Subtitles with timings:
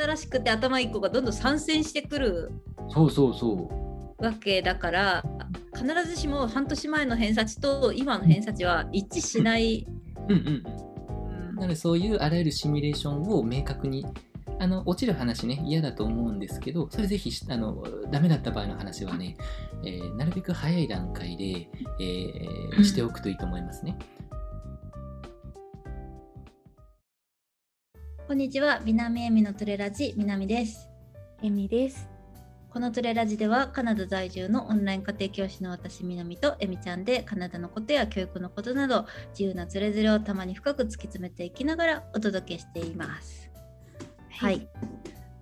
[0.00, 2.52] 新しくて頭いい子がどんどん参戦してくる
[2.88, 3.70] そうそうそ
[4.18, 5.24] うわけだから
[5.74, 9.86] 必ずしも半年前の偏差値と今の偏差値は一致しない。
[10.28, 10.62] うんうん
[11.56, 14.06] なのでそういうあらゆるシミュレーションを明確に
[14.58, 19.36] あの落ちる話ね嫌だと思うんですけどそれぜひあのダメだった場合の話はね、
[19.84, 21.68] えーなるべく早い段階で、
[22.00, 23.98] えーうんしておくといいと思いますね。
[28.30, 30.88] こんにちは南恵美のトレラジ南です。
[31.42, 32.08] エミです。
[32.70, 43.50] このトレラジではカナダ在住のオンライン家庭教師の私南とえみちゃんでカナダのことや教育のことなど自由なつれづれをたまに深く突き詰めていきながらお届けしています。
[44.38, 44.68] はい。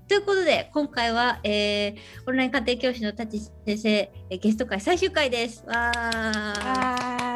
[0.09, 1.97] ということで今回は、えー
[2.27, 5.63] オンライン家庭教師の舘先生えーゲスト会最終回です。
[5.67, 7.28] わー。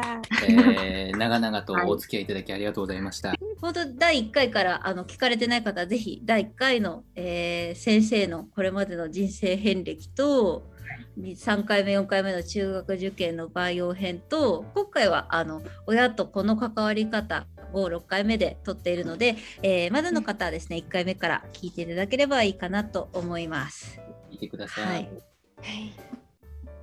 [0.43, 3.33] あえー長々とお付き合いいただきありがとうございました。
[3.61, 10.71] 本当第1回からあの聞かれてない方はぜひ第1回の、えー先生のこれまでの人生遍歴と
[11.17, 23.99] 3回目4回目の中学受験の培養編と今回はあの親と子の関わり方を6回目で撮っているので、えーまだの方はですね1回目から聞いていただければいいかなと思います。
[24.31, 24.85] 聞いてください。
[24.85, 25.09] はいはい。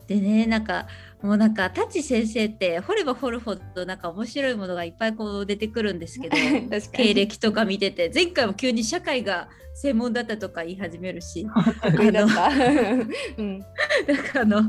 [0.06, 0.88] でねなんか
[1.22, 6.36] もうなんか舘先生って掘れば掘るほどなんか面白いものがいっぱいこう出てくるんですけど
[6.92, 11.46] 経歴とか見てて前回も急に社会が専門だったとか言い始めるし
[11.82, 12.48] 得意だった。
[13.36, 13.58] うん。
[13.58, 14.62] なんかあの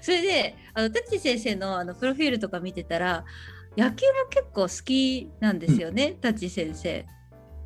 [0.00, 3.24] それであの舘先生のあのプロフィールとか見てたら
[3.76, 7.06] 野球も結構好きなんですよね、舘先生。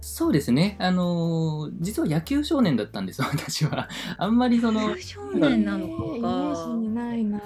[0.01, 0.77] そうですね。
[0.81, 3.89] あのー実は野球少年だったんです、私は。
[4.19, 7.41] あんまりその野球、少年なのえーイメかージにないな。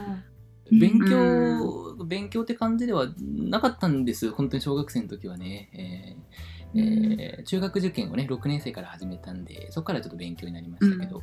[0.73, 4.31] 勉強、勉強って感じではなかったんです。
[4.31, 5.69] 本当に小学生の時はね。
[5.73, 6.47] えー
[6.79, 11.23] えー中学受験をね、6年生から始めたんで、そこからちょっと勉強になりましたけど。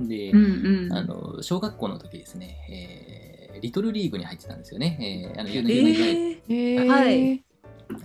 [0.00, 0.44] で、うん
[0.84, 5.32] うんあの、小学校の時ですね、えーリトルリーグに入ってたんですよね。
[5.34, 5.48] えーあの、
[6.48, 7.44] えーはい。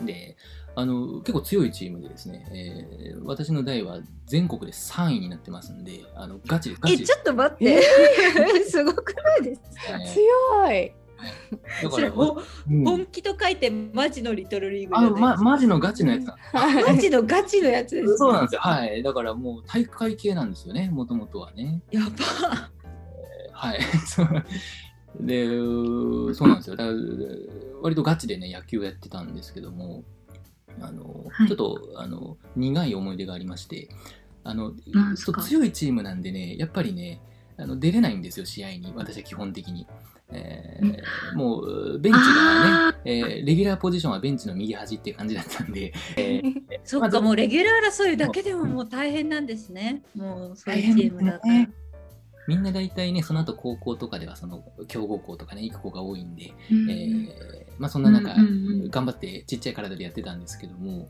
[0.06, 0.38] で、
[0.80, 7.22] あの、結構強いチームでですね、えー私の代は全国で3位になってますんで、あの、ガチです、ガチですえちょ。
[7.22, 7.82] っと待って、
[8.70, 10.00] すごくないですか？
[10.02, 10.94] え強い。
[11.82, 16.28] ーだから、うん本気と書いてマジのリトルリーグあの、ま、マジのガチのやつ
[16.88, 18.62] マジのガチのやつです、そうなんですよ。
[18.62, 19.04] はい。
[19.04, 21.82] だからもう大会系なんですよね、もともとはね。
[21.92, 22.08] やば
[23.52, 23.82] はい。
[24.08, 24.28] そう
[25.20, 26.76] で、そうなんですよ。
[26.78, 26.98] だから、
[27.82, 30.04] 割とガチでね、野球やってたんですけども、
[30.82, 31.48] あの、はい。
[31.48, 33.90] ちょっと、あの、苦い思い出がありまして、
[34.44, 34.74] あの、
[35.42, 37.22] 強いチームなんでね、やっぱりね、
[37.58, 39.86] あの出れないんですよ、試合に、私は基本的に。
[40.32, 50.04] えーもう、ベンチがね、えーレギュラーポジションはベンチの右端っていう感じだったんで、 えーそっかもうレギュラー争いだけでももう大変なんですね。
[50.16, 51.68] もうそういうチームだから、
[52.50, 56.90] みんな大体ね、その後高校とかではその強豪校とかね、行く子が多いんで、うん。
[56.90, 58.90] えーまあそんな中、うんうんうん。
[58.90, 61.08] 頑張ってちっちゃい体でやってたんですけども、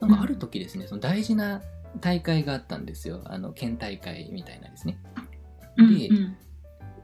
[0.00, 1.62] なんかある時ですね、その大事な
[2.00, 3.20] 大会があったんですよ。
[3.26, 4.98] あの、県大会みたいなですね。
[5.76, 6.08] うんで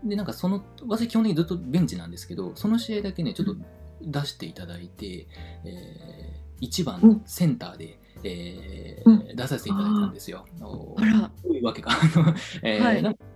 [0.05, 3.57] で、なんかその、私基本的にずっとベンチなんですけど、その試合だけね、ちょっと
[4.03, 5.27] 出していただいて、
[5.65, 10.47] えー、1番のセンターで、えー出させていただいたんですよ。
[10.63, 11.31] おあら。
[11.45, 11.91] どういうわけか。
[11.93, 13.03] あのえーはい。
[13.03, 13.25] なんか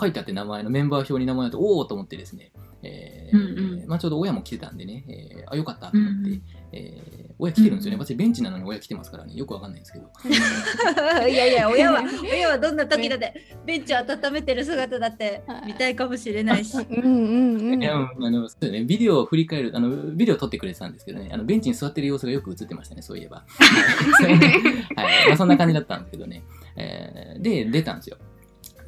[0.00, 2.52] 書いてあって名前のメンバー表に名前あって、おおと思ってですね、
[2.82, 7.94] えーうんうんまあ、ちょうど親も来てたんでね、えーあ、よかったと思って、うんうんえー親来てるんですよね。
[7.94, 10.10] うん私ベンチなのに親来てますからね、よくわかんないんですけど。
[11.26, 13.32] いやいや親は 親はどんな時だって
[13.64, 17.82] ベンチを温めてる姿だって見たいかもしれないし うんうんうん。
[17.82, 23.42] いやうんあのそうだね、ビデオを振り返るあの、ビデオを撮ってくれてたんですけどね、あのベンチに座ってる様子がよく映ってましたね、そういえば。
[23.46, 26.42] はいはいまあ、そんな感じだったんですけどね。
[26.76, 28.18] えーで、出たんですよ。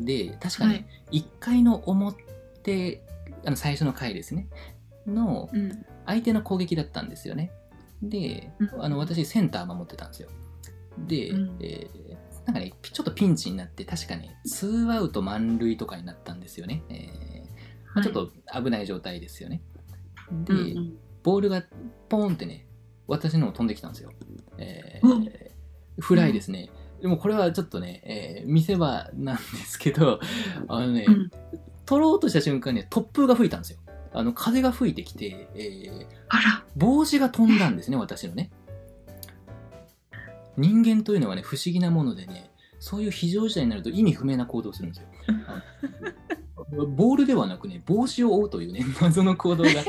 [0.05, 3.03] で、確かはねい、1回の表、
[3.45, 4.49] あの最初の回ですね、
[5.07, 7.53] のうん相手の攻撃だったんですよね。
[8.03, 10.29] で、うんあの私、センター守ってたんですよ。
[10.99, 16.83] で、うんえーなんかね、ちょっとピンチになって、確かね、ツーアウト満塁とかになったんですよね。
[16.89, 17.43] えー
[17.95, 19.63] まあ、ちょっと危ない状態ですよね。
[20.33, 21.63] で、うんうんボールが
[22.09, 22.66] ポーンってね、
[23.07, 24.10] 私の方飛んできたんですよ。
[24.59, 25.51] えうー
[26.01, 26.69] フライですね。
[27.03, 30.21] でもこれはちょっとね、えー見せ場なんですけど、
[30.69, 31.31] あのね、うん
[31.84, 33.81] 取ろうとした瞬間に突風が吹いたんですよ。
[34.15, 38.53] あの風が吹いてきて、えーあら帽子が飛んだんですね、私のね。
[40.57, 45.09] 人間というのはね、不思議なものでね、そういう非常事態になると意味不明な行動をするんですよ。
[46.87, 49.71] ボールではなくね、帽子を追うというね、謎の行動が。
[49.71, 49.81] 帽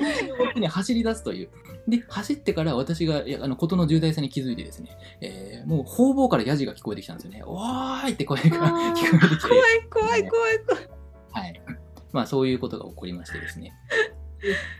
[0.00, 1.50] 子を追ってね、走り出すという。
[1.88, 7.42] で、走ってから私があの事の重大さに気づいてですね、えーもう方々からヤジが聞こえてきたんですよね。
[7.44, 9.48] おーいって声が聞こえてきて。
[9.48, 10.88] 怖い怖い怖い怖い。
[11.32, 11.62] はい。
[12.12, 13.74] まあそういうことが起こりましてですね。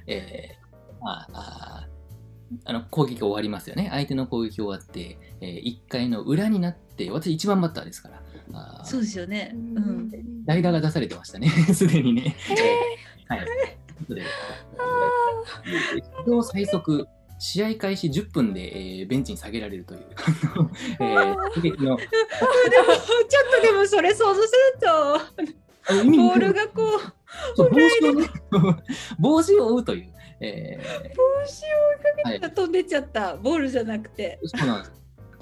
[0.07, 1.89] えー、まあ、あ
[2.65, 3.89] あの攻撃終わりますよね。
[3.91, 8.23] 相手の攻撃終わって、えー、1回の裏になって、私1番バッターですから。
[8.85, 9.53] そうですよね。
[9.55, 10.11] うん。
[10.47, 12.37] 代打が出されてましたね、 すでにね。
[12.51, 13.47] えーはい。
[14.07, 14.31] というこ
[15.65, 17.09] とで、史上最速、
[17.39, 21.99] 試合開始10分で、えーベンチに下げられるという、あ のえー、のでもちょっ
[23.61, 25.49] とでもそれ想像すると
[25.89, 27.01] ボールがこ
[27.57, 28.29] う帽子をね、
[29.19, 30.79] 帽子を追うという、え
[31.17, 31.69] 帽子を
[32.25, 33.37] 追いかけて飛んでっちゃった。
[33.37, 34.39] ボールじゃなくて。
[34.45, 34.93] ーそうなんです。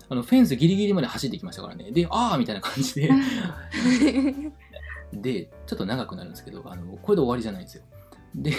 [0.09, 1.91] あのフェンスギリギリまで走ってきましたからね。
[1.91, 3.11] で、あーみたいな感じで、
[5.13, 7.85] で、ちょっと長くなるんですけど、あのこれで終わりじゃないんですよ。
[8.37, 8.53] で、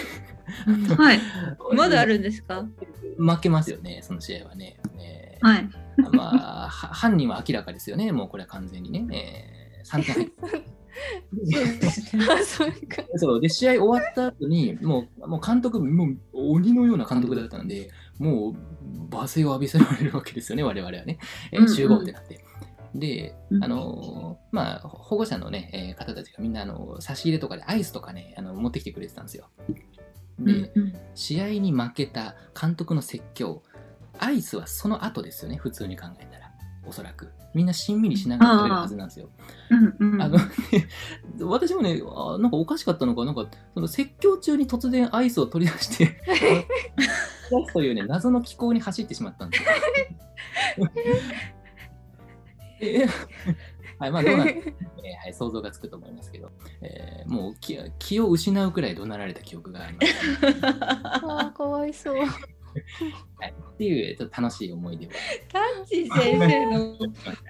[0.96, 1.20] はい。
[1.74, 2.66] まだあるんですか？
[3.16, 4.78] 負けますよね、その試合はね。
[5.00, 5.68] えーはい。
[6.12, 9.06] まあ、は 犯人は明らかですよね、もうこれは完全にね。
[9.12, 10.32] えー、3点
[13.16, 18.54] そうで 試合終わった後にもうもう監督もう鬼のような監督だったのでもう
[19.14, 21.18] 罵声を浴びせられるわけですよね我々はね、
[21.52, 22.44] えー集合ってなって。
[22.98, 29.48] で、うんあのーまあ、保護者のね、えー方たちがみんなあの差し入れとかでアイスとかね、あの持ってきてくれてたんですよ。
[30.38, 30.70] で、
[31.14, 33.62] 試合に負けた監督の説教、
[34.18, 36.48] アイスはその後ですよね、普通に考えたら。
[36.86, 37.28] おそらく。
[37.54, 39.28] みんなしんみりしながら食べるはずなんですよ。
[39.70, 40.38] うんうんあの、
[41.40, 46.20] 私もねあ、なんかおかしかったのか、なんか、その説教中に突然アイスを取り出して、
[47.72, 50.88] というね、謎の気候に走ってしまったんですよ。
[52.80, 53.06] え
[53.98, 54.62] はい、まあ、どうなん、えー
[55.24, 56.50] はい、想像がつくと思いますけど、
[56.82, 60.14] えーもう気気を失うくらい怒鳴られた記憶があります、
[61.24, 62.24] あーかわいそう。
[62.24, 65.10] っていう、ちょっと楽しい思い出を。
[65.50, 66.96] タッチ先生の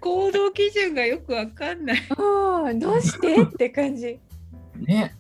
[0.00, 1.98] 行動基準がよくわかんない。
[2.16, 3.42] ああ、どうして？
[3.42, 4.19] って感じ。
[4.76, 5.16] ね、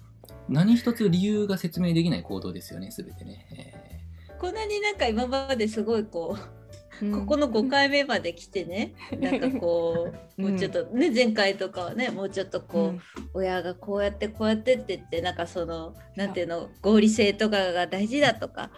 [0.48, 3.46] 何一つ理由が説明できない行動ですよね、すべてね。
[3.52, 6.57] えこんなになんか今まですごいこう、
[7.00, 10.50] ここの5回目まで来てね、なんかこう、 うん。
[10.50, 18.70] もうちょっとね、前回とかはね、もうちょっとこう、親がこうやってこうやってって言って、なんかその、なんていうの、合理性とかが大事だとか、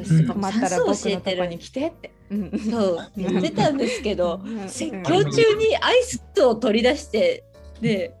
[0.00, 0.26] ん。
[0.26, 2.12] 困ったら算僕数教えてるのとこに来てって。
[2.30, 2.58] うん。
[2.58, 4.68] そう言ってたんですけど、うん。
[4.68, 7.44] 説教中にアイスを取り出して
[7.80, 8.14] で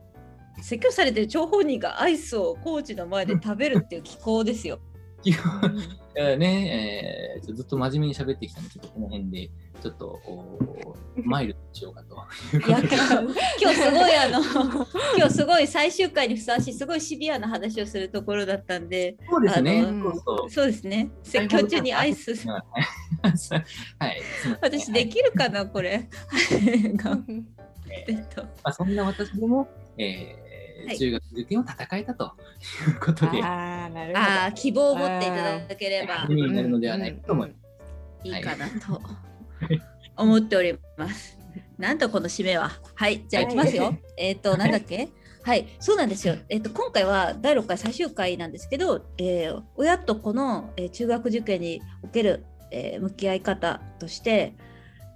[0.60, 4.80] 説教されてる張本人がアイスをコーチの前で食べるっていう気候ですよ。
[5.18, 5.78] ー基本
[6.16, 9.50] えー ね、えーずっと真面目に喋ってきたんで、ちょっとこの辺で、
[9.80, 12.16] ちょっと、おマイルドにしようかと。
[12.56, 13.40] いういやことで。
[13.60, 14.40] 今日すごいあの
[15.16, 19.86] 今日すごい最終回にふさわしいすごいシビアな話をするところだったんでそうですね。
[20.48, 21.10] そうですね。
[21.22, 22.34] 説教中にアイス。
[22.48, 22.58] は
[24.08, 24.22] い。
[24.60, 26.08] 私できるかなこれ。
[26.96, 27.18] が
[27.90, 28.42] えっと。
[28.42, 30.47] まあ、そんな私でも、えーはい
[30.96, 34.18] 中学受験を戦えたということで、ああ、なるほど。
[34.18, 38.28] ああ希望を持っていただければになるのではないかと思います。
[38.28, 39.00] いいかなと
[40.16, 41.38] 思っております。
[41.78, 42.72] なんとこの締めは。
[42.94, 43.96] はい、じゃあはいいきますよ。
[44.16, 45.08] えっ、と、なんだっけ？
[45.42, 46.36] はい、そうなんですよ。
[46.48, 54.54] えっ、と、今回は第6回最終回なんですけど、えー親と子の、えー中学受験における、えー向き合い方として、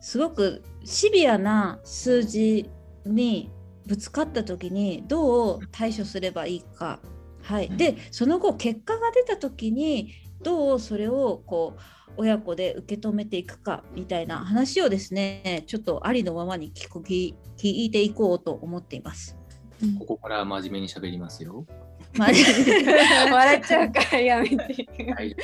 [0.00, 2.70] すごくシビアな数字
[3.04, 3.50] に
[3.86, 7.00] ぶつかった時にどう対処すればいいか。
[7.42, 11.80] はい、でその後結果が出た時にどうそれをこう
[12.16, 19.36] 親子で受け止めていくかみたいな話をですねちょっとありのままに聞く聞聞いていこうと思っています。
[19.98, 21.66] ここから真面目に喋りますよ。
[22.16, 22.28] まあ
[23.32, 24.56] 笑っちゃうからやめて。
[24.56, 25.36] はい。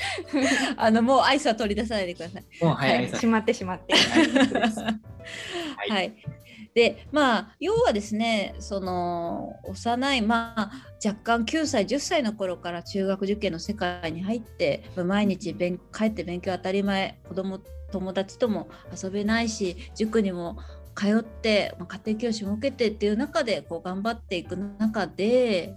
[0.77, 2.65] あのもうアイスは取り出さないでください。
[2.65, 3.95] もう早いはいさしまってしまって。
[3.95, 6.15] はいはい、
[6.79, 10.71] でまあ要はですねその幼いまあ
[11.05, 17.59] 若干9歳10歳の頃から中学受験の世界に入って毎日勉帰って勉強当たり前子供
[17.91, 20.57] 友達とも遊べないし塾にも
[20.95, 25.75] 通って、ま、家庭教師も受けてっていう中でこう頑張っていく中で、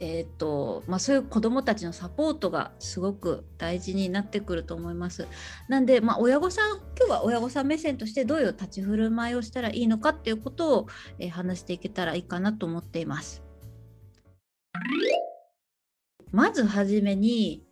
[0.00, 5.28] えーとまあ、そういう子どもたちのサポートがすごく大事になってくると思います。
[5.68, 10.86] なんで、まあ、親御さん今日は親御さん目線としてどういう立ち振る舞いをしたらいいのかっていうことを、
[11.18, 13.42] えー話していけたらいいかなと思っています。
[16.30, 17.64] まずはじめに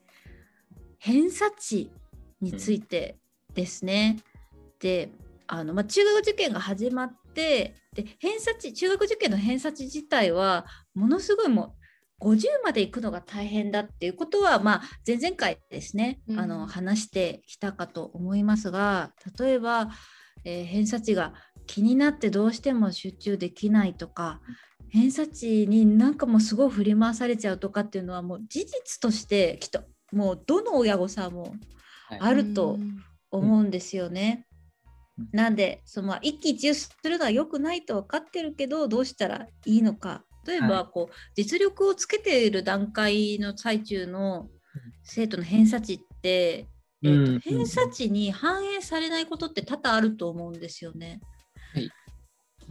[0.99, 1.91] 偏差値
[2.41, 3.19] について
[3.55, 4.19] ですね。
[4.79, 5.11] で
[5.47, 11.82] あの、まあ、中学受験が始まってで偏差値中学受験の偏差値自体はものすごいもう
[12.23, 16.38] 50まで行くのが大変だっていうことは、まあ、前々回ですね、うん。
[16.38, 19.91] あの話してきたかと思いますが例えば、
[20.45, 21.35] えー偏差値が
[21.67, 24.41] 気になってどうしても集中できないとか
[24.91, 31.55] 偏差値になんかもうすごい振り回されちゃうとかっていうのはもう事実としてきっともうどの親御さんも
[32.09, 32.21] はい。
[32.21, 33.02] あるとうん。
[33.31, 34.47] 思うんですよね。
[35.19, 35.29] うん。
[35.33, 44.49] なんでそのまあ一喜一憂するのは良くないと分かってるけどどうしたらいいのか例えばはこう実力をつけている段階の最中の
[45.03, 46.67] 生徒の偏差値って、
[47.03, 51.21] えーとうん偏差値に反映されないことって多々あると思うんですよね。
[51.75, 51.91] はい、う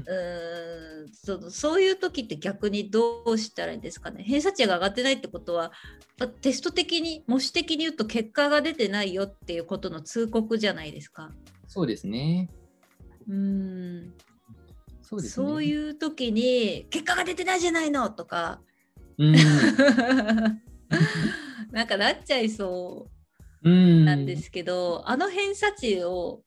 [0.03, 4.23] ーんそそういう時って逆にどうしたらいいんですかね。
[4.23, 5.71] 偏差値が上がってないってことは
[6.17, 11.31] まテスト的に模試的に言うと結果が出てないよっていうことの通告じゃないですか。
[11.67, 12.49] そうですね。
[13.27, 14.13] うーん
[15.11, 15.45] そうですね。
[15.45, 18.61] そういう時に結果が出てないじゃないのとか
[19.17, 19.33] うん。
[21.71, 23.09] なんかなっちゃいそ
[23.63, 24.01] うん。
[24.03, 26.43] うなんですけど、あの偏差値を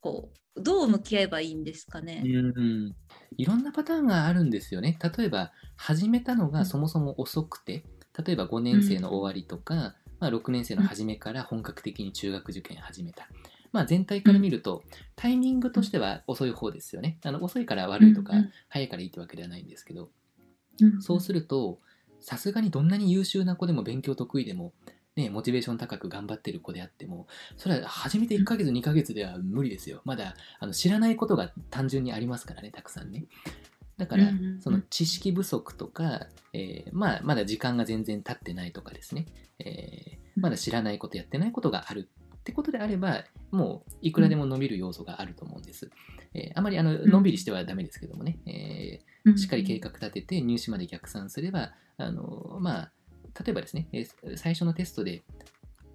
[0.00, 2.22] こうどう向き合えばいいんですかね。
[2.24, 2.94] うん。
[3.36, 4.96] いろんなパターンがあるんですよね。
[5.16, 7.84] 例えば、始めたのがそもそも遅くて、
[8.24, 13.28] 例えば5年生の終わりとか、まあ、6年生の初めから本格的に中学受験始めた。
[13.74, 14.84] まあ、全体から見ると、
[15.16, 17.18] タイミングとしては遅い方ですよね。
[17.24, 20.10] あの遅いから悪いとか、うん早いからいいってわけではないんですけど、
[20.80, 21.80] うんそうすると、
[22.20, 24.72] さすがにどんなに優秀な子でも勉強得意でも、
[25.16, 27.26] ね、モチベーション高く頑張ってる子であっても、
[27.56, 30.02] それは初めて1ヶ月、2ヶ月では無理ですよ。
[30.04, 33.26] まだあの知らないことが単純にありますからね、たくさんね。
[33.96, 39.26] だからその知識不足とか、えーまあ、まだ時間が全然経ってないとかですね、
[39.58, 42.08] えーまだ知らないこと、やってないことがある
[42.44, 45.90] ってことであれば、もういくらでも伸びる要素があると思うんです。
[46.34, 47.08] えーあまりあのん。
[47.10, 52.92] のんびりしてはダメですけどもね、えーしっかり計画立てて入試まで逆算すれば、あのまあ、
[53.42, 55.24] 例えばですね、えー最初のテストで、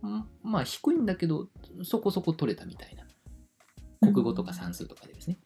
[0.04, 1.50] んまあ低いんだけど、
[1.84, 3.06] そこそこ取れたみたいな。
[4.02, 5.38] 国語とか算数とかでですね、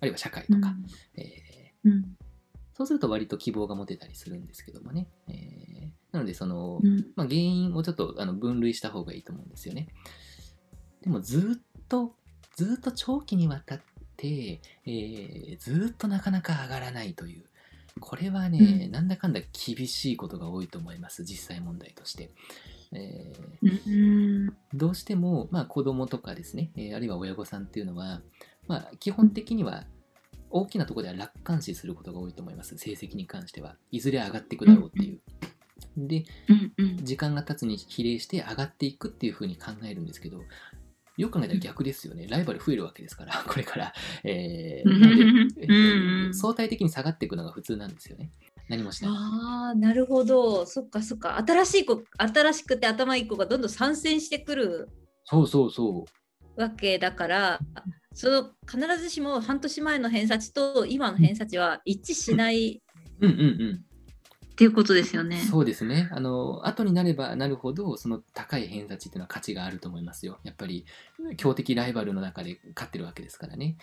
[0.00, 0.74] あるいは社会とか、
[1.14, 2.16] えーうん。
[2.74, 5.08] そうすると割と希望が持てたりするんですけどもね。
[5.28, 5.72] えー
[6.12, 7.06] なので、その、うん。
[7.16, 9.88] まあ、原因をちょっとあの分類した方がいいと思うんですよね。
[11.02, 12.14] でもずっと、
[12.56, 13.80] ずっと長期にわたっ
[14.16, 17.44] て、えーずっとなかなか上がらないという。
[18.00, 22.30] これはね、うんなんだかんだ厳しいことが多いと思います、実際問題として。
[22.92, 28.22] えーうんどうしても、まあ、子供とかですね、えーあるいは親御さんっていうのは、
[28.68, 29.84] まあ、基本的には
[30.50, 33.76] 大きなところでは楽観視することが多いと思います、成績に関しては。
[33.90, 35.20] いずれ上がっていくだろうっていう。
[35.96, 36.24] で、
[37.02, 40.42] 時間が経つに比例して上がっていくっていうふうに考えるんですけど、
[41.16, 42.26] よく考えたら逆ですよね。
[42.26, 43.92] ライバル増えるわけですから、 これから。
[44.24, 48.30] えー相対的に下がっていくのが普通なんですよね。
[48.68, 49.12] 何もしない。
[49.12, 54.88] ああなるほどそっかそっか新しい子新しくて頭いい子がどんどん参戦してくる
[55.24, 56.06] そうそうそ
[56.56, 56.60] う。
[56.60, 57.60] わけだから
[58.14, 62.82] その必ずしも半年前の偏差値と今の偏差値は一致しない
[63.20, 63.84] うんうんうん。
[64.52, 65.38] っていうことですよね。
[65.38, 66.10] そうですね。
[66.12, 70.38] あの、後になればなるほど、その高い偏差値っていうのは価値があると思いますよ。
[70.44, 70.84] やっぱり、
[71.38, 73.76] 強敵ライバルの中で勝ってるわけですからね。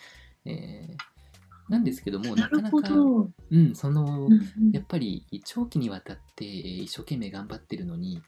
[0.44, 1.20] えー
[1.68, 4.28] なんですけども、なかなか、うん、その、
[4.72, 8.20] やっぱり長期にわたってえー一生懸命頑張ってるのに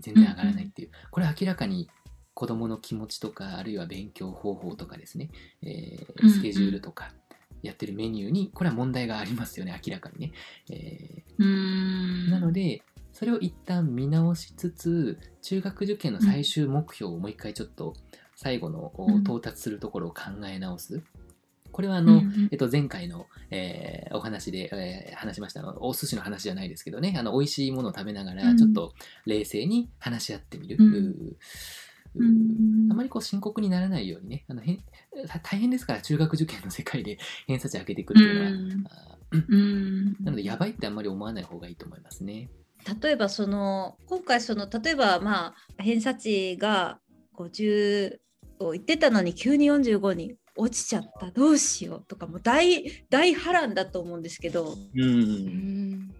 [0.00, 1.88] 全然上がらないっていう、これは明らかに
[2.32, 5.30] 子供の気持ちとかあるいは勉強方法とかですね、
[5.62, 7.12] えーうんうんスケジュールとか
[7.62, 10.32] やってるメニューにこれは問題がありますよね明らかにね、
[10.70, 17.94] えうーなのでそれを一旦見直しつつ中学受験の最終目標をもう一回ちょっと
[18.36, 21.02] 最後の到達するところを考え直す。
[21.72, 22.48] これはあの、うんうん。
[22.50, 27.14] えっと、前回の、えーお話で、えー話しましたあのお寿司の話じゃないですけどね。
[27.16, 28.56] あの美味しいものを食べながらうん。
[28.56, 28.92] ちょっと
[29.26, 31.36] 冷静に話し合ってみる、うん
[32.90, 34.78] あまりこう深刻にならないようにねあのへん
[35.28, 40.16] た大変ですから中学受験の世界で 偏差値上げていくっていうのは、うん。
[40.20, 42.50] なのでやばいってあんまり思わない方がいいと思いますね。
[43.02, 46.98] 例えばその今回その例えばまあ偏差値が
[47.34, 48.18] 50
[48.58, 54.76] を言ってたのに急に45に落ちちゃったどうしようとかもう大大波乱だと思うんですけど。
[54.94, 56.12] うん。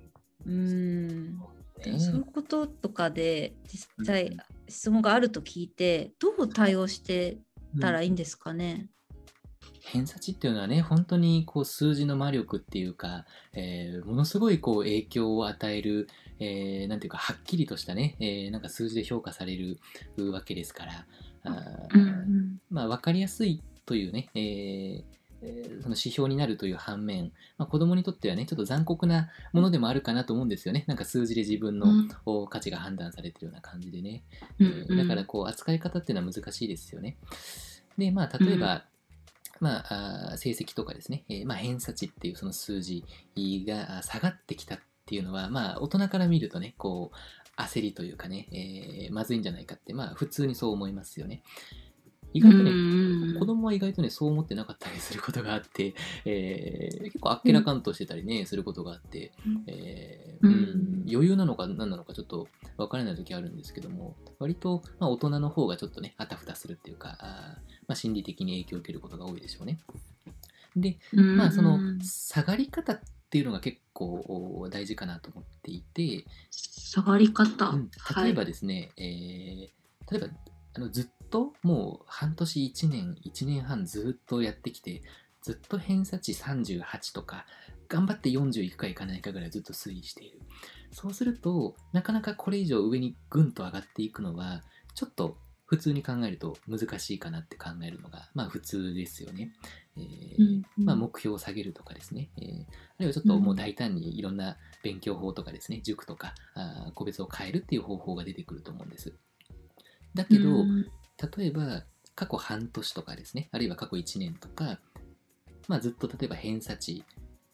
[0.46, 1.40] うん
[1.86, 1.92] うん。
[1.94, 4.36] ねそういうこととかで実際
[4.68, 7.38] 質問があると聞いてどう対応して
[7.80, 8.88] たらいいんですかね？
[9.82, 16.06] 偏差値っていうのはね本当にこう数字の魔力っていうか、えーものすごいこう影響を与える、
[16.38, 19.78] えーなんていうかはっきりとしたね、えーなんか数字で評価される
[20.32, 21.06] わけですから
[21.44, 30.84] あーうんまあ、分かりやすいというね、えーえーその指標になるという反面、まあ、子供にとってはねちょっと残酷なものでもあるかなと思うんですよね。
[30.86, 32.08] なんか数字で自分の、うん。
[32.26, 34.22] お価値が判断されてるような感じでね、
[34.58, 37.16] うんえーだからこう扱い方っていうのは難しいですよね。
[37.96, 38.84] でまあ例えば、
[39.60, 43.04] まあ、あー成績とかですね、えーまあ、偏差値っていうその数字
[43.36, 51.42] が下がってきたっていうのは、まあ、大人から見るとね、こう、焦りというかね、えーまずいんじゃないかって、まあ、普通にそう思いますよね。
[52.32, 55.94] 意外とね、子供は意外とね、そう思ってなかったりすることがあって、
[56.24, 59.32] えー結構あっけらかんとしてたりね、することがあって、
[59.66, 62.46] えーうんうん余裕なのか何なのかちょっと
[62.76, 69.80] 分からない時あるんですけども、割と、まあ、大人の方がちょっとね、あたふたするっていうか、あーまあ、心理的に影響を受けることが多いでしょうね。
[70.76, 77.90] で、まあ、その下がり方っていうのが結構大事かなと思っていて、下がり方、うん。
[78.22, 80.28] 例えばですね、えー例えば
[80.74, 85.02] あのずっともう半年1年1年半ずっとやってきて
[85.42, 87.46] ずっと偏差値38とか
[87.88, 90.40] 頑張って40いくかいかないかぐらいずっと推移している。
[90.92, 94.62] そうするとなかなかこれ以上上にぐんと上がっていくのは
[94.94, 99.52] ちょっと普通に考えると難しいかなって考えるのがまあ普通ですよね、
[99.96, 100.04] えー
[100.38, 100.84] うんうん。
[100.84, 109.14] まあ、目標を下げるとかですね、えーあるいはちょっともう大胆にいろんな勉強法とかですね、塾とかあー個別を変えるっていう方法が出てくると思うんです。
[110.14, 110.90] だけど、うん
[111.36, 111.84] 例えば
[112.14, 114.78] 過去半年とかですね、あるいは過去1年とか、
[115.68, 117.04] まあ、ずっと例えば偏差値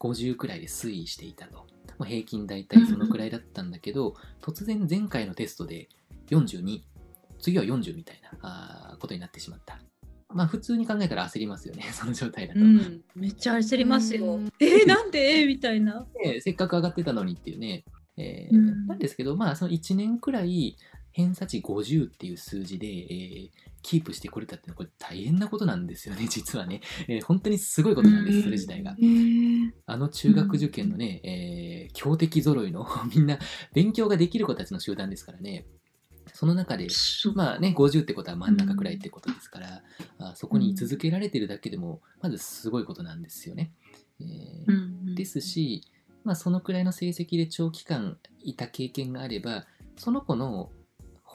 [0.01, 1.67] 50くらいで推移していたと。
[1.99, 5.89] もう平均大体そのくらいだったんだけど、 突然前回のテストで
[6.29, 6.83] 42、
[7.39, 9.81] 次は40みたいなあーことになってしまった。
[10.29, 12.61] まあ普通に考えたら焦りますよね、 その状態だと。
[12.61, 14.35] うん、めっちゃ焦りますよ。
[14.35, 15.47] うんえー なんで？
[15.47, 16.07] みたいな。
[16.23, 17.85] でせっかく上がってたのにっていうね、
[18.17, 20.77] えーうんなんですけど、まあその1年くらい
[21.17, 23.51] 偏差値50っていう数字で、えー
[23.83, 26.81] キープしてこれたっていうのはこれ大変なことなんですよね、 実はね。
[27.07, 28.97] えー本当にすごいことなんです、それ自体が。
[28.99, 33.39] えーあの中学受験のね、えー強敵揃いの みんな
[33.73, 35.67] 勉強ができる子たちの集団ですからね。
[36.35, 39.85] その中で、そまあね、50ってことは真ん中くらいってことですから、
[40.19, 43.73] あそこに居続けられてるだけでも、まずすごいことなんですよね。
[44.19, 44.73] えーう
[45.13, 45.83] んですし、
[46.25, 50.73] まあ、そのくらいの成績で長期間いた経験があれば、その子の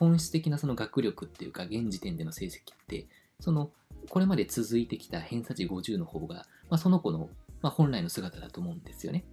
[0.02, 3.06] 本質的なその学力っていうか、現時点での成績って、
[3.40, 3.70] その、
[4.10, 7.30] これまで続いてきた偏差値50の方が、まあ、その子の、
[7.62, 9.24] まあ、本来の姿だと思うんですよね。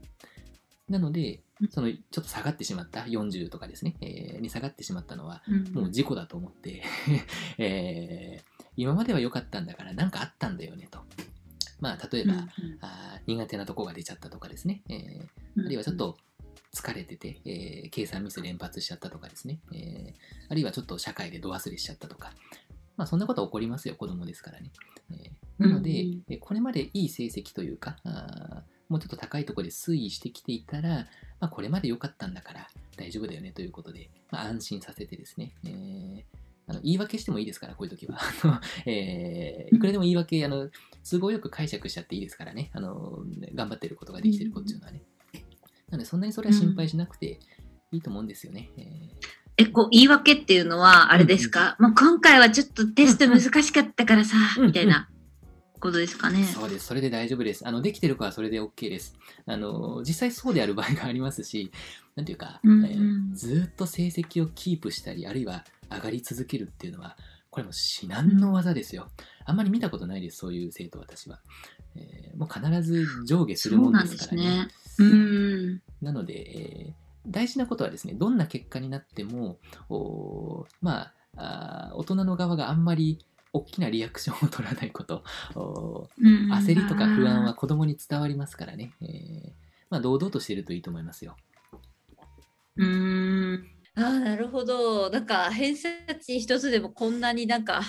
[0.91, 6.83] なのでうん、その、ちょっと下がってしまった、40とかですね、えーに下がってしまったのは、うんもう事故だと思って、
[7.57, 11.01] えー今までは良かったんだから何かあったんだよねと。
[11.81, 12.35] まあ、例えば、
[12.83, 16.19] あー苦手なとこが出ちゃったとかですね、えーあるいはちょっと
[16.75, 20.13] 疲れてて、えー計算ミス連発しちゃったとかですね、えー
[20.51, 22.33] あるいはちょっと社会で度忘れしちゃったとか、
[22.97, 24.71] まあそんなことは起こりますよ、子供ですからね。
[25.11, 31.07] えーなので、うんえーこれまでいい成績というか、あーもうちょっと高いところで推移してきていたら、
[31.41, 36.23] まあ、これまで良かったんだから大丈夫だよねということで、まあ、安心させてですね、えー
[36.71, 38.19] あの言い訳してもいいですから、こういう時は。
[38.85, 40.69] えーいくらでも言い訳、あの
[41.11, 45.01] 都合よく解釈しちゃっていいですからね、あの頑張ってることができてる子っていうのはね。
[45.91, 47.41] なので、そんなにそれは心配しなくて
[47.91, 48.71] いいと思うんですよね。
[48.77, 55.09] えーえ、こう、言い訳っていうのは、あれですか、もう今回はちょっとテスト難しかったからさ、うんみたいな
[55.81, 56.45] ことですかね。
[56.45, 56.87] そうです。
[56.87, 57.67] それで大丈夫です。
[57.67, 59.17] あの、できてる子はそれで OK です。
[59.47, 61.73] あの、実際そうである場合がありますし、
[62.15, 67.17] なんていうか、うんうんえーずーっと成績をキープしたり、あるいは上がり続けるっていうのは、
[67.51, 69.09] これも至難の技ですよ。
[69.45, 71.41] あんまり見たことないです、そういう生徒私は。
[71.97, 74.69] えーもう必ず上下するもんですからね。
[74.87, 75.83] そううん。
[76.01, 79.59] なので、えー大事なことはですね、どんな結果になっても、
[79.91, 83.19] おーまああー大人の側があんまり
[83.53, 85.25] 大きなリアクションを取らないこと、
[85.55, 86.09] お
[86.51, 89.53] 焦りとか不安は子供に伝わりますからね、えー
[89.91, 91.37] まあ、堂々としているといいと思いますよ。
[92.77, 93.69] うーん。
[93.97, 95.11] ああ、なるほど。
[95.11, 97.83] なんか偏差値一つでもこんなになんか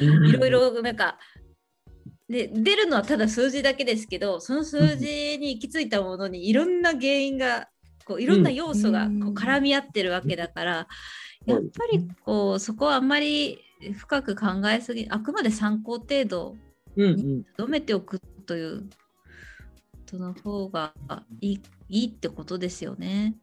[0.00, 1.18] いろいろなんか、
[2.28, 7.68] で出るのはただ数字だけですけどその数字に行き着いたものにいろんな原因が
[8.04, 10.88] こういろんな要素がこううん絡み合ってるわけだから、
[11.46, 11.54] うん。
[11.54, 13.58] やっぱりこうそこはあんまり
[13.96, 16.56] 深く考えすぎあくまで参考程度
[16.96, 17.44] うんうん。
[17.44, 18.88] とどめておくというこ
[20.06, 20.92] との方が
[21.40, 23.34] いいいいってことですよね。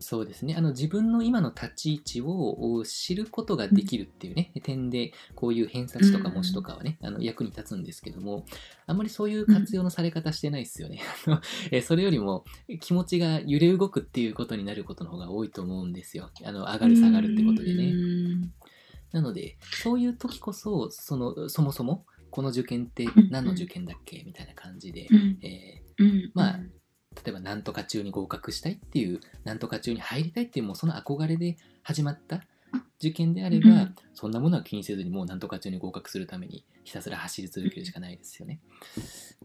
[0.00, 0.54] そうですね。
[0.56, 8.44] あの自分の今の立ち位置をお知ることができるっていうね、点でこういう偏差値とか模試とかはね、あの役に立つんですけども
[8.86, 11.40] あんまりそういう活用のされ方してないですよね、 あの
[11.72, 12.44] えーそれよりも
[12.80, 16.30] 気持ちが揺れ動くっていうことになることの方が多いと思うんですよ。
[16.44, 17.90] あの上がる下がるってことでね。
[17.92, 18.52] うん
[19.10, 24.22] なので、そういう時こそ、その、そもそも、この受験って何の受験だっけ？
[24.22, 25.38] みたいな感じで、うん。
[25.40, 26.68] えうんまあー
[27.24, 32.42] 例えば、なんとか中に合格したいっていう、なんとか中に入りたいっていう、もうその憧れで始まった、
[32.98, 38.58] 受験であれば、うんそんなものは気にせずにもうなんとか中に合格するためにひたすら走り続けるしかないですよね。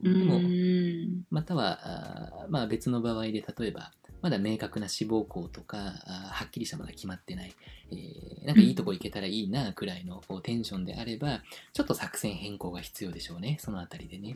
[0.01, 3.91] でもうんまたはあーまあ、別の場合で例えば
[4.23, 7.53] まだ明確な志望校とかはっきりしたまだ決まってない、
[7.91, 14.35] えーなんかいいとこ行けたらいいなくらいのテンションであればちょっと作戦変更が必要でしょうねそのあたりでね。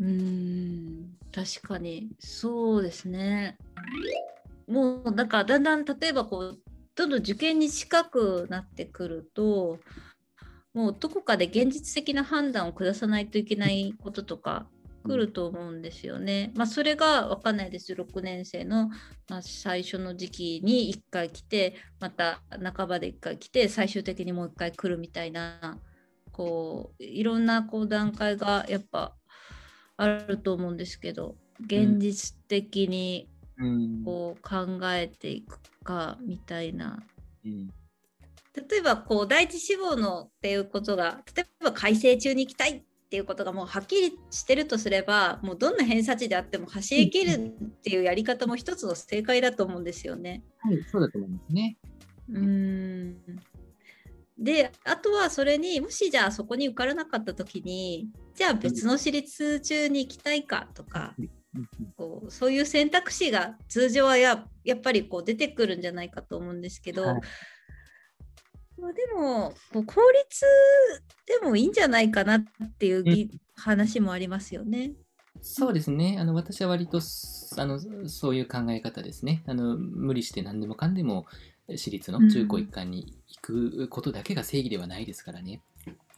[0.00, 3.56] うん確かにそうですね。
[4.66, 6.58] もうなんかだんだん例えばこう
[6.94, 9.78] どんどん受験に近くなってくると
[10.72, 14.66] もうどこかで現実的な判断を下さないといけないこととか
[15.04, 16.50] 来ると思うんですよね。
[16.54, 18.88] まあそれが分かんないです6年生の、
[19.28, 22.42] まあ、最初の時期に1回来てまた
[22.74, 25.78] 半ばで1回来て最終的にもう1回来るみたいな
[26.32, 29.14] こういろんなこう段階がやっぱ
[29.96, 37.02] あると思うんですけど現実的にうんこう考えていくかみたいな。
[37.44, 37.70] うん
[38.54, 50.44] 例えばこう第一志望のっていうことが例えば改正中に行きたいっていうことがもうはっきりしてるとすればもうどんな偏差値であっても走り切るっていうやり方も一つの正解だと思うんですよね。
[50.60, 51.76] はい、そうだと思いますね。
[52.28, 53.16] うーん
[54.36, 61.14] であとはそれにもしじゃあそこに受からなかった時にじゃあ別の私立中に行きたいかとか
[61.96, 67.20] こうそういう選択肢が通常はややっぱりこう出てくるんじゃないかと思うんですけど、はい
[68.76, 70.44] まあ、でもこう公立
[71.40, 72.44] でもいいんじゃないかなっ
[72.78, 74.92] ていうぎ話もありますよね。
[75.40, 76.16] そうですね。
[76.18, 79.42] あの私は割とすあのそういう考え方ですね。
[79.46, 81.26] あの無理して何でもかんでも
[81.68, 85.62] 私立の中高一貫に行くことだけが正義ではないですからね。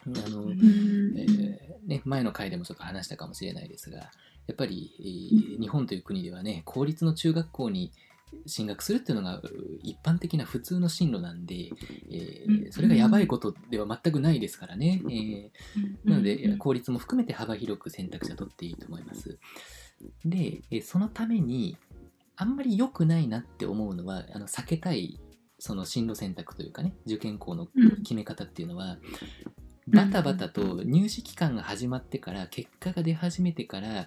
[0.06, 3.98] あのえーね、前の回でもちょっと話したかもしれないですが、
[4.46, 7.92] やっぱり、えー日本という国ではね、公立の中学校に
[8.46, 9.42] 進学するっていうのがう
[9.82, 11.70] 一般的な普通の進路なんで、
[12.10, 15.02] えーそれがやばいことでは全くないですからね。
[15.06, 15.50] えー
[16.08, 19.38] なので、公立も含めて幅広く選択肢は取っていいと思います。
[20.24, 21.76] で、えーそのために、
[22.36, 25.18] あんまり良くないなって思うのは、あの避けたい
[25.58, 28.98] その進路選択というかね、受験校のうん決め方っていうのは、
[29.88, 34.06] バタバタと入試期間が始まってから、結果が出始めてから、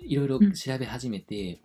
[0.00, 1.60] いろいろ調べ始めて、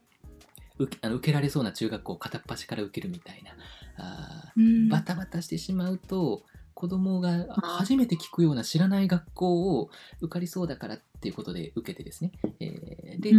[0.80, 3.52] 受けあの受けられそうな中学校を片っ端から受けるみたいな。
[3.96, 6.44] あーバタバタしてしまうと
[6.84, 13.32] 子供が初めて聞くような知らない学校を受かりそうだからっていうことで受けてですね、えーで、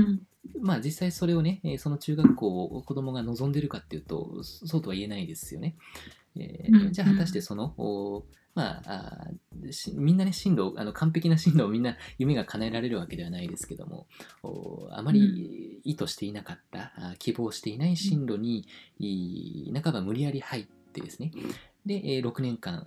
[0.63, 5.77] まあ実際それをね、えーその中学校を子供が望んでるかっていうとそそうとは言えないですよね。
[6.37, 9.29] えーうんじゃあ果たしてその、おまあ、あ
[9.93, 14.07] みんなね進路あの完璧な進路をみんな夢が叶えられるわけではないですけども
[14.43, 18.67] おあまり意図していなかった、あー希望していない進路に、
[18.99, 21.31] い半ば無理やり入ってですね
[21.87, 22.87] で、えー6年間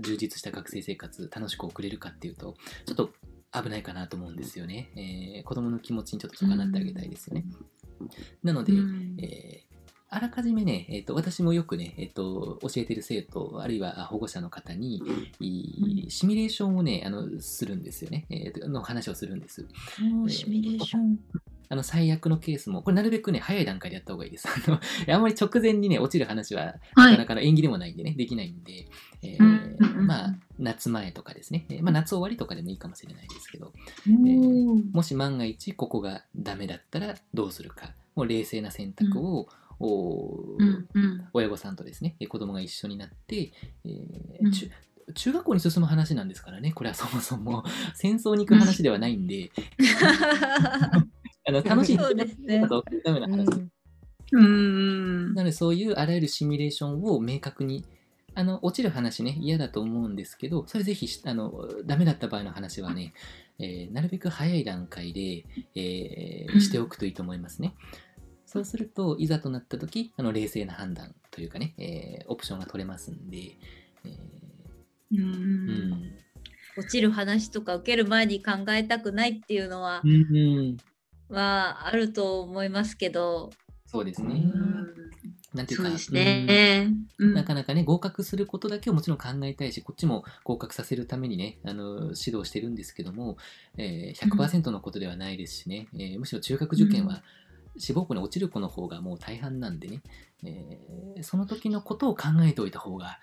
[0.00, 2.54] 充実した学生生活楽しく送れるかっていうと
[2.86, 3.10] ちょっと
[3.52, 7.44] 危ないかなと思うんですよね、えー子供の気持ちにちょっと損なってあげたいですよね、
[8.42, 9.68] なので、えー
[10.10, 15.02] あらかじめね、えー、と私もよくね、えー、と教えてる生徒、あるいはあ保護者の方に、
[15.38, 19.66] いシミュレーションをね、あのするんですよね、えーとの話をするんです。
[20.28, 21.18] シミュレーション。
[21.68, 24.48] あの最悪のケースも、これなるべくね、早い段階でやった方がいいです。
[24.48, 24.80] あの
[25.14, 28.88] あんまり直前にね、落ちる話は、はないかなかの縁起でもないんでね、できないんで、
[29.22, 33.72] えーうんまあ、夏前とかですね、えーまあ、夏終わりとかでもいいかもしれないですけど、
[34.06, 39.48] うんもし万が一ここがダメだったらどうするか、もう冷静な選択を、
[39.80, 41.28] おうんうん。
[41.32, 43.52] 親御さんとですね、えー子供が一緒になって、
[43.84, 44.52] えーうん。
[44.52, 44.70] 中
[45.14, 47.64] 中学校に進む話なんですからね、これはそもそも。
[47.94, 49.50] 戦争に行く話ではないんで、
[51.48, 52.60] あの楽しいそうですね。
[52.60, 53.46] ことを送るための話。
[54.32, 55.34] うん。
[55.34, 57.84] なのでそういうあらゆるシミュレーションを明確に
[58.34, 63.14] あの落ちる話ね嫌だと思うんですけどそれぜひしあのダメだった場合の話はね、
[63.58, 67.74] えーなるべく早い段階で、えーうんしておくといいと思いますね。
[68.46, 73.56] そうするといざとなった時あの冷静な判断というかね、えーオプションが取れますんで、
[74.04, 74.18] え
[75.12, 75.90] うーうん。
[75.92, 76.12] ん。
[76.76, 80.76] 落ちる話とか受ける前に考えたくないっていうのは、うん
[81.28, 83.50] はあると思いますけど、
[83.86, 84.50] そうですね。
[84.54, 84.88] うん。
[85.54, 86.90] なんていうかそうね。
[87.18, 87.34] うん。
[87.34, 93.38] なかなかね、合格することだけをもちろん考えたいし、こっちも合格させるためにね、あの指導してるんですけども、
[93.78, 97.22] えー100%のことではないですしね、えーむしろ中学受験は
[97.78, 100.02] 志望校に落ちる子の方がもう大半なんでね、
[100.44, 103.18] えーその時のことを考えておいた方が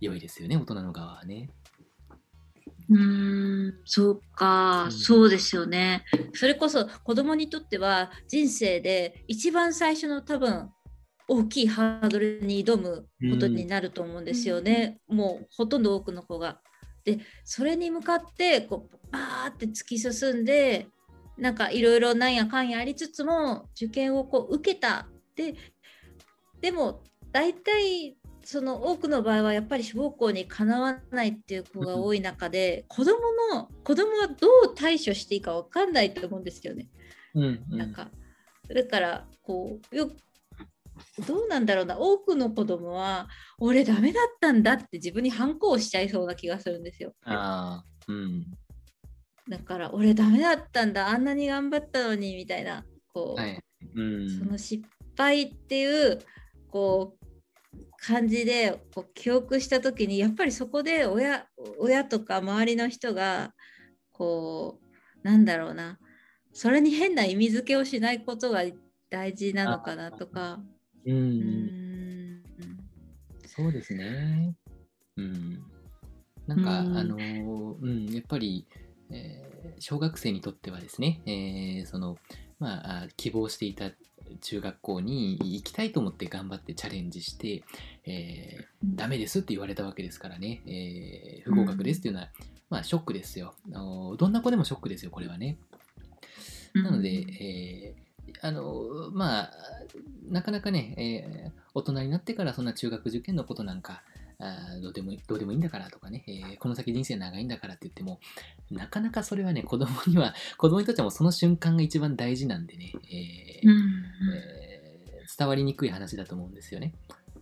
[0.00, 1.48] 良いですよね、大人の側はね。
[2.90, 4.92] うーん、そうか、うん。
[4.92, 6.04] そうですよね。
[6.34, 10.70] それこそ子供にとっては人生で一番最初の多分
[11.28, 16.60] 大きいハードルに挑むことになると思うんですよね、もうほとんど多くの子が。
[17.04, 20.88] でそれに向かってこうバーって突き進んで
[21.38, 25.06] なんかいろいろなんやかんやありつつも受験をこう受けた。
[25.36, 25.54] で
[26.60, 33.20] でも大体その多くの場合はやっぱり志望校にかなわないっていう子が多い中で子ども
[33.54, 36.88] の子供はどう対処していいか分かんないと思うんですよね。
[37.34, 38.08] うんうんなんか
[38.72, 40.10] だからこうよ
[41.26, 47.14] どうなんだろうな多くの子供は俺ダメだったんだって自分に反抗しちゃいそうな気がするんですよ。
[47.24, 48.44] ああ、うん。
[49.48, 53.60] だから俺ダメだったんだあんなに頑張ったのにみたいなこう、はい。
[53.94, 54.38] うん。
[54.38, 54.84] その失
[55.16, 56.20] 敗っていう
[56.70, 57.19] こう
[58.00, 61.46] 感じでこう記憶した時にやっぱりそこで親
[61.78, 63.52] 親とか周りの人が
[64.12, 64.78] こ
[65.22, 65.98] うなんだろうな
[66.52, 68.62] それに変な意味付けをしないことが
[69.10, 70.60] 大事なのかなとか。
[71.06, 72.20] うん、うーん
[73.46, 74.54] そうですね。
[75.16, 75.62] うん。
[76.46, 78.66] なんか、うんあのー、うん、やっぱり、
[79.10, 82.16] えー小学生にとってはですね、えーその、
[82.58, 83.90] まああ、希望していた
[84.40, 87.62] 中学校に行きたいと思って頑張ってチャレンジして、
[88.06, 92.28] えーダメですって言われたわけですからね、えー不合格ですっていうのは、
[92.70, 93.54] まあ、ショックですよ。
[93.72, 95.58] あのどんな子でもショックですよ、これはね。
[96.74, 98.10] なので、えー
[98.42, 99.50] あのまあ、
[100.28, 104.02] なかなかね、えー大人になってからそんな中学受験のことなんか、
[104.40, 108.20] あーどうでもいいどうでもいいんだからとかね、えーこの先人生長いんだからって言っても、
[108.70, 114.80] なかなかそれはね、子供には、子供にとってはもうその瞬間が一番大事なんでね、えーうんえー
[115.38, 116.92] 伝わりにくい話だと思うんですよね。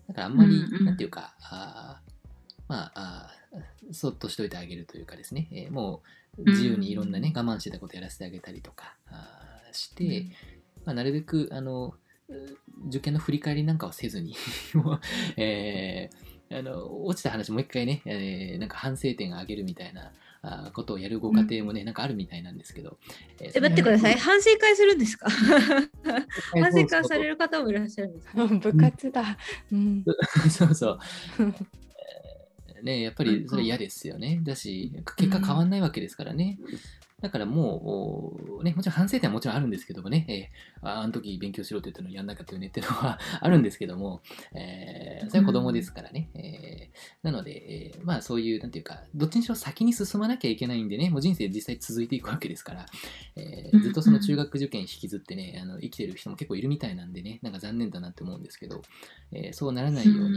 [0.09, 0.85] だからあんまり、うんうん。
[0.85, 3.31] なんていうか、あーまあ
[3.93, 6.03] そっとしといてあげるというかですね、えーも
[6.37, 8.95] う自由にいろんなね、我慢してたことやらせてあげたりとか
[9.73, 10.27] して、
[10.85, 11.95] まあ、なるべくあの
[12.29, 12.35] う
[12.89, 14.37] 受験の振り返りなんかはせずに、
[15.37, 22.97] えーあの落ちた話もう一回ね、えーなんか反省点を挙げるみたいなあーことをやるご家庭もね、なんかあるみたいなんですけど。
[23.41, 24.15] えーえ待ってください。
[24.15, 25.29] 反省会するんですか？
[25.31, 25.37] そ
[26.61, 29.37] 反省会さるれる方もいらっしゃるんですか部活だ。
[29.73, 30.05] うん。
[30.51, 30.99] そうそう。
[32.77, 34.41] えーね、やっぱりそれ嫌ですよね。
[34.45, 36.59] だし、結果変わんないわけですからね。
[37.21, 44.21] だからもう、おね、もちろん反省点はもちろんあるんですけどもね、えーああの時勉強しろって言ったのにやんなかったよねっていうのはあるんですけども、
[44.55, 46.31] えーそれは子供ですからね。
[46.35, 52.87] えーなので、えーまあそういう、なんていうか、どっちにしろ先に進まなきゃいけないんでね、もう人生実際続いていくわけですから、
[53.37, 58.83] えーずっとその中学受験引きずってね、あの生きてる人も結構いるみたいなんでね、なんか残念だなって思うんですけど、
[59.33, 60.37] えーそうならないように、うん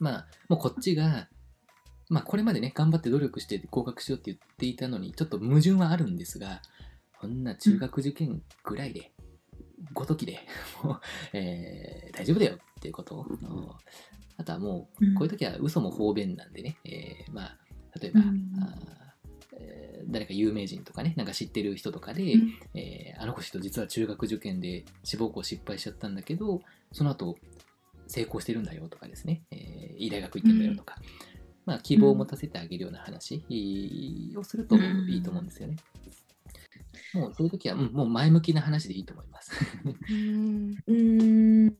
[0.00, 1.28] まあ、もうこっちが、
[2.08, 6.60] まあ、これまでね、頑張って努力して合格しようって言っていたのに、ちょっと矛盾はあるんですが、
[7.20, 9.12] こんな中学受験ぐらいで、
[9.92, 10.40] ごときで、
[10.82, 11.00] もう、
[11.32, 13.26] えー大丈夫だよっていうことを、
[14.36, 17.58] あとはもう、こういう時は嘘も方便なんでね、えーまあ、
[18.00, 18.20] 例えば、
[20.08, 22.52] 誰か有名人とかね、なんか知ってる人とかで、うん。
[22.74, 26.60] えーあの子人実は中学受験で志望校失敗しちゃったんだけど、
[26.92, 27.38] その後
[28.08, 30.96] 成功してるんだよとかですね、えーいい大学行ってんだよとか、
[31.66, 33.42] まあ希望を持たせてあげるような話
[34.36, 35.76] をするといいと思うんですよね。
[37.12, 39.52] もうそういう時は、うんもう前向きな話でいいと思います。
[40.10, 40.76] うん。
[40.86, 41.76] うーん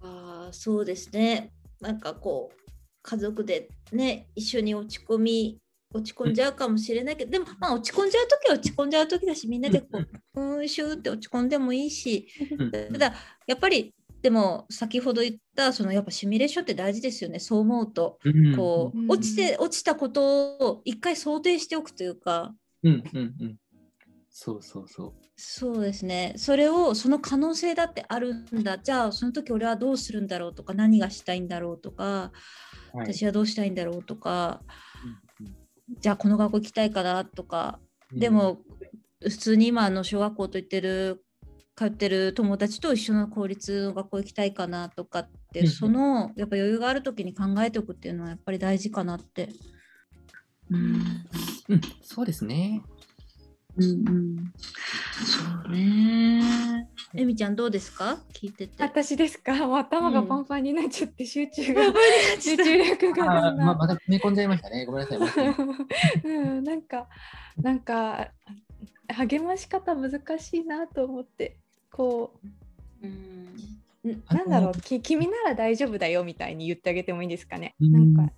[0.00, 1.52] あーそうですね。
[1.80, 2.70] なんかこう
[3.02, 5.58] 家族でね一緒に落ち込み
[5.94, 9.88] 落ち込んじゃうかもしれないけど、でもまあ落ち込んじゃう時は落ち込んじゃう時だしみんなでこ
[10.34, 12.26] ううんシューって落ち込んでもいいし
[12.90, 13.14] ただ
[13.46, 17.40] やっぱりでも先ほど言ったそのやっぱシミュレーションって大事ですよね。
[17.40, 18.18] そう思うと。
[18.24, 18.56] うん。
[18.56, 19.10] こう、うん。
[19.10, 22.54] 落ちて落ちたことを一回想定しておくというか。
[22.84, 23.58] うんうんうん。
[24.30, 26.34] そうそうそそうですね。
[26.36, 28.78] それをその可能性だってあるんだ。
[28.78, 32.32] じゃあその時俺はどうするんだろうとか何がしたいんだろうとか、
[32.94, 32.98] う。
[32.98, 33.12] はい。
[33.12, 34.62] 私はどうしたいんだろうとか、
[35.04, 35.52] うん
[36.00, 37.80] じゃあこの学校行きたいかなとか、
[38.12, 38.20] うん。
[38.20, 38.62] でも
[39.20, 41.24] 普通に今の小学校と言ってる
[41.74, 49.48] 通ってる友達と一緒の公立の学校行きたいかなとかって、うんそのやっぱ余裕がある時に考えておくっていうのはやっぱり大事かなって。
[50.70, 51.02] うん
[51.68, 52.82] うん、そうですね。
[53.76, 54.52] うんうん、
[55.24, 56.88] そうね。
[57.14, 58.18] えみちゃんどうですか？
[58.34, 58.82] 聞いてて。
[58.82, 59.54] 私ですか？
[59.66, 61.82] もう頭がパンパンになっちゃって集中が、
[62.38, 64.84] 集中力がだんだんあーままた詰め込んじゃいましたね。
[64.84, 65.54] ごめんなさい。
[66.24, 66.28] う
[66.60, 67.08] ん、なんか
[67.56, 68.28] なんか
[69.08, 71.56] 励まし方難しいなと思って
[71.92, 72.32] こ
[73.02, 73.10] うん
[74.04, 77.74] うあのなんだろうき君なら大丈夫だよみたいに言ってあげてもいいんですかね？
[77.80, 78.14] うん。
[78.14, 78.32] なんか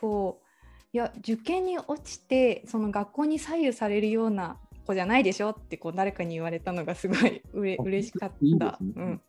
[0.00, 0.44] こう
[0.92, 8.36] いや受験に落ちてその学校に左右されるような子じゃないでしょってこう誰かに言われたのがすごいうれあ嬉しかった。
[8.40, 8.92] いいですね。
[8.96, 9.20] うん。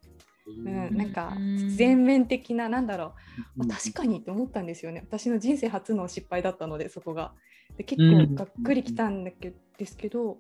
[0.48, 1.70] うん、なんかうん。
[1.76, 3.14] 全面的ななんだろ
[3.58, 3.72] う、うん。
[3.72, 5.04] あ確かにって思ったんですよね。
[5.10, 7.34] 私の人生初の失敗だったのでそこが。
[7.78, 8.28] で結うん。
[8.30, 10.38] 構がっくりきたんだけですけど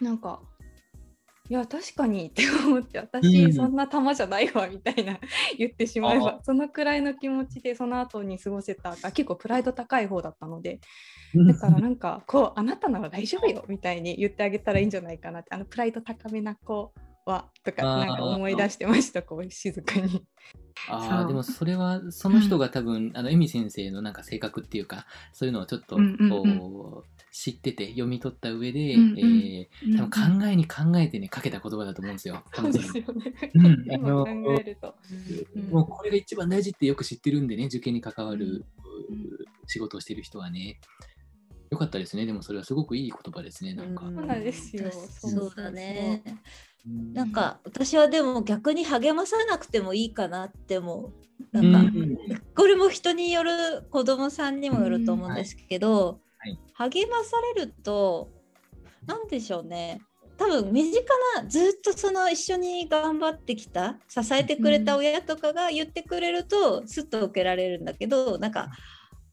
[0.00, 0.40] なんか
[1.48, 3.52] いや確かにって思ってう私ん。
[3.52, 5.18] そんな玉じゃないわみたいな
[5.58, 6.20] 言ってしまえあ。
[6.20, 10.80] ばそのくらいの気持ちでその後に過ごせたあ結構プライド高い方だったので
[11.34, 11.46] うん。
[11.46, 16.92] だからなんかこうあなたなら大丈夫よみたいに言ってあげたらいいんじゃないかなってあのプライド高めな子
[17.24, 20.24] はとかなんか思い出してましたこう静かに。
[20.88, 26.30] ああでもそれはその人が多分、あのエミ先生のなんか性格っていうかそういうのをちょっとうんうんうん。
[26.30, 29.18] こう知ってて読み取った上で、うんうん。
[29.18, 32.42] えー多分考えに考えてねかけた言葉だと思うんですよ。
[32.54, 33.34] そうですよね。
[33.54, 33.84] うん。
[33.88, 34.94] 今考えると。
[35.54, 35.62] うん。
[35.70, 38.64] もうこれが一番大事ってよく知ってるんでね受験に関わる、
[39.08, 39.26] うん。
[39.66, 40.78] 仕事をしてる人はね。
[41.70, 42.26] よかったですね。
[42.26, 44.06] でもそれはすごくいい言葉ですねなんか。
[44.06, 44.14] うん。
[44.14, 44.90] そうなんですよ。
[44.92, 46.22] そうだね。
[46.86, 47.32] うんなん。
[47.32, 51.12] か私はでも逆に励まさなくてもいいかなって思う。
[51.52, 52.18] なんか、うん。
[52.54, 56.58] これも人による子供さんにもよると思うんですけど、はい。
[56.74, 58.30] 励まされると
[59.06, 60.00] 何でしょうね。
[60.38, 61.02] 多分身近
[61.36, 68.68] なずっとその一緒に頑張ってきた支えてくれた親とかが言ってくれるとスッと受けられるんだけどなんか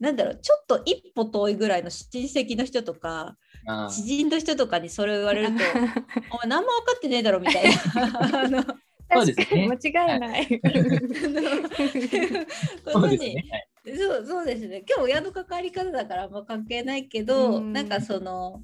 [0.04, 3.38] なんだろうちょっと一歩遠いぐらいの親戚の人とか
[3.90, 5.64] 知人の人とかにそれを言われると
[6.30, 7.72] お前何も分かってねえだろみたいな。
[8.44, 8.64] あの
[9.14, 9.80] そうですね。
[9.94, 10.62] 間違いない。
[12.84, 13.46] そうですね。
[13.88, 13.98] はい。
[13.98, 14.84] そうそうですね。
[14.86, 17.72] 今日親の関わり方だからあんま関係ないけど、うん。
[17.72, 18.62] なんかその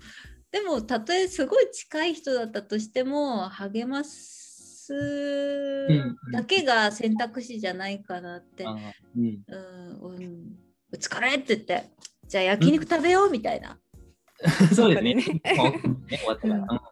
[0.52, 8.76] でもたとえすごい近い人だったとしても励ますんだけが選択肢じゃないかなって、うん。
[9.16, 11.90] うんうん、お疲れって言って
[12.28, 13.78] じゃあ焼肉食べようみたいな。
[14.74, 15.42] そうですね。
[15.50, 16.84] 終わったから。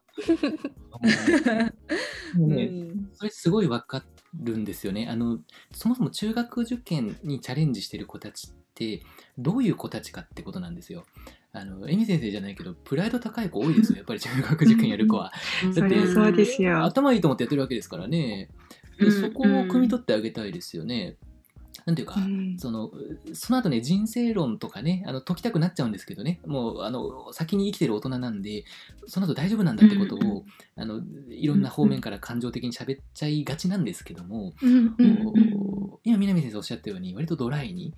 [3.13, 5.07] それすごいわかるんですよね。
[5.10, 5.39] あの
[5.71, 9.03] そもそも中学受験にチャレンジしてる子たちって
[9.38, 11.05] どういう子たちかってことなんですよ。
[11.53, 15.31] あのエミ先生じゃないけどプライド高い子多いですよやっぱり中学受験やる子は。
[15.73, 16.83] そりゃそうですよ。
[16.83, 18.49] 頭いいと思ってやってるわけですからね。
[18.99, 21.17] でうんそこを汲み取ってあげたいですよね。
[21.88, 22.58] なんていうか、うん。
[22.60, 22.91] その
[23.34, 26.41] その後ね人生論とかねあの解きたくなっちゃうんですけどね。
[26.45, 28.65] もうあの先に生きてる大人なんで
[29.08, 30.43] その後大丈夫なんだってことを、うんうん
[30.80, 34.95] あのいろんな方面から感情的に喋っちゃいがちなんですけども、うん
[36.04, 37.95] 今南先生おっしゃったように割とドライに、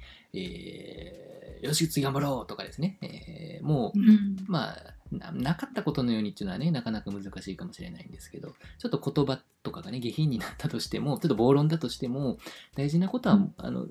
[1.61, 4.37] えーよし次頑張ろうとかですね、えーもううん。
[4.47, 4.77] まあ
[5.11, 12.37] ななかったことのようにっていうのはねなかなか難しいかもしれないんですけどちょっと言葉とかがね下品になったとしてもちょっと暴論だとしても
[12.75, 13.53] 大事なことは、うん。
[13.57, 13.87] あの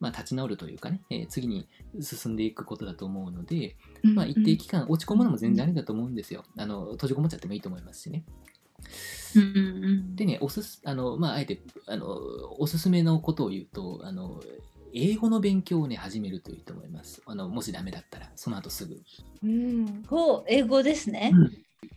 [0.00, 1.68] まあ、立ち直るというかね、えー次に
[2.00, 6.44] 進んでいくことだと思うので、うんまあ、一定期間落ち込むのも全然ありだと思うんですよ。
[6.56, 8.24] あの閉じこもっちゃってもいいと思いますしね。
[9.34, 9.48] うんう
[10.12, 10.16] ん。
[10.16, 12.16] でねおすすあの、まあ、あえてあの
[12.58, 14.40] おすすめのことを言うとあの
[14.94, 17.22] 英語の勉強をね始めるといいと思います。
[17.26, 19.00] あのもしダメだったらその後すぐ。
[19.42, 20.04] うん。
[20.08, 21.32] ほう英語ですね。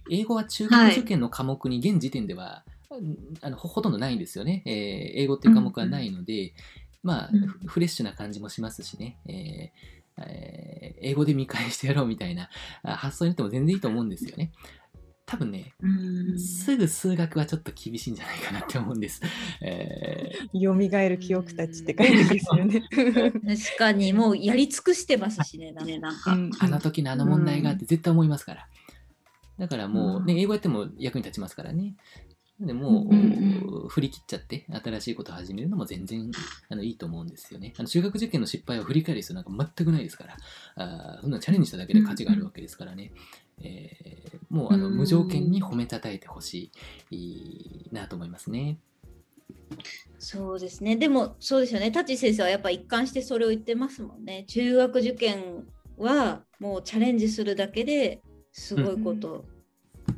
[0.09, 3.17] 英語は中学受験の科目に現時点では、うん。
[3.41, 6.53] あのほほとんどないんですよね、えー英語っていう科目はないので、
[7.03, 7.47] まあ、うん。
[7.47, 12.49] フフレッシュな感じもしますしね、えーえー英語で見返してやろうみたいな
[12.83, 14.51] あ発想になっても全然いいと思うんですよね。
[15.25, 15.87] 多分ね、う
[16.35, 19.21] んすぐ数学はちょっと厳しいんじゃないかなって思うんです。
[19.61, 22.81] えー蘇る記憶たちって感じですよね。
[22.81, 26.33] 確かに もうやり尽くしてますしね、なんかなんか。
[26.33, 28.67] うんあの時のあの問題があって絶対思いますから。
[29.57, 31.95] だからもう、ね、英語やっても役に立ちますからね。
[32.59, 36.31] でもう、うん振り切っちゃって新しいことを始めるのも全然
[36.69, 37.73] あのいいと思うんですよね。
[37.77, 40.37] あの中学受験の失敗を振り返る必要なんか全くないですから、
[40.75, 43.11] あーそんなのチャレンジしただけで価値があるわけですからね。
[43.63, 44.11] えー
[44.51, 46.71] もうあのうん無条件に褒めたたえてほし
[47.09, 48.79] いなと思いますね。
[50.19, 50.97] そうですね。
[50.97, 51.89] でもそうですよね。
[51.89, 54.43] タチ先生はやっぱ一貫してそれを言ってますもんね。
[54.47, 55.65] 中学受験
[55.97, 58.21] はもうチャレンジするだけで
[58.51, 59.45] すごいこと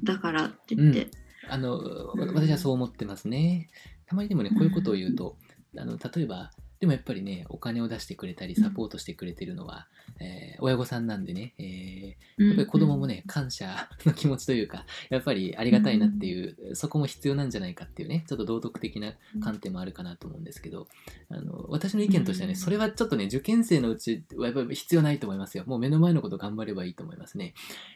[0.03, 1.10] だからって言って。
[1.47, 3.69] あのうん私はそう思ってますね。
[4.08, 5.38] たまにでもね、こういうことを言うと、
[5.77, 6.51] あの例えば、
[6.83, 9.88] でもやっぱりね、お金を出してくれたり、サポートしてくれてるのは、
[10.19, 20.89] えー親御さんなんでね、えーやっぱり子供もね、感謝の気持ちというか、やっぱりありがたいなっていう、そこも必要なんじゃないかっていうね、ちょっと道徳的な観点もあるかなと思うんですけど、
[21.29, 25.63] あの私の意見としてはね、うんそれはちょっとね、受験生のうちはやっぱり必要ないと思いますよ。
[25.65, 27.53] もう目の前のこと頑張ればいいと思いますね。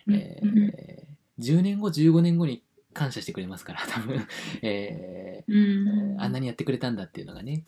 [0.10, 1.04] えー
[1.40, 2.64] 10年後、15年後に
[2.94, 4.26] 感謝してくれますから、多分、
[4.62, 7.66] えーうんあんなにやってくれたんだっていうのがね。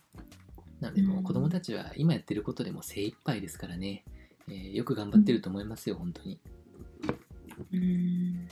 [0.80, 4.04] なので、もう子供たちは今やってることでも精一杯ですからね、
[4.48, 6.40] えーよく頑張ってると思いますよ、本当に。
[7.74, 8.48] うん。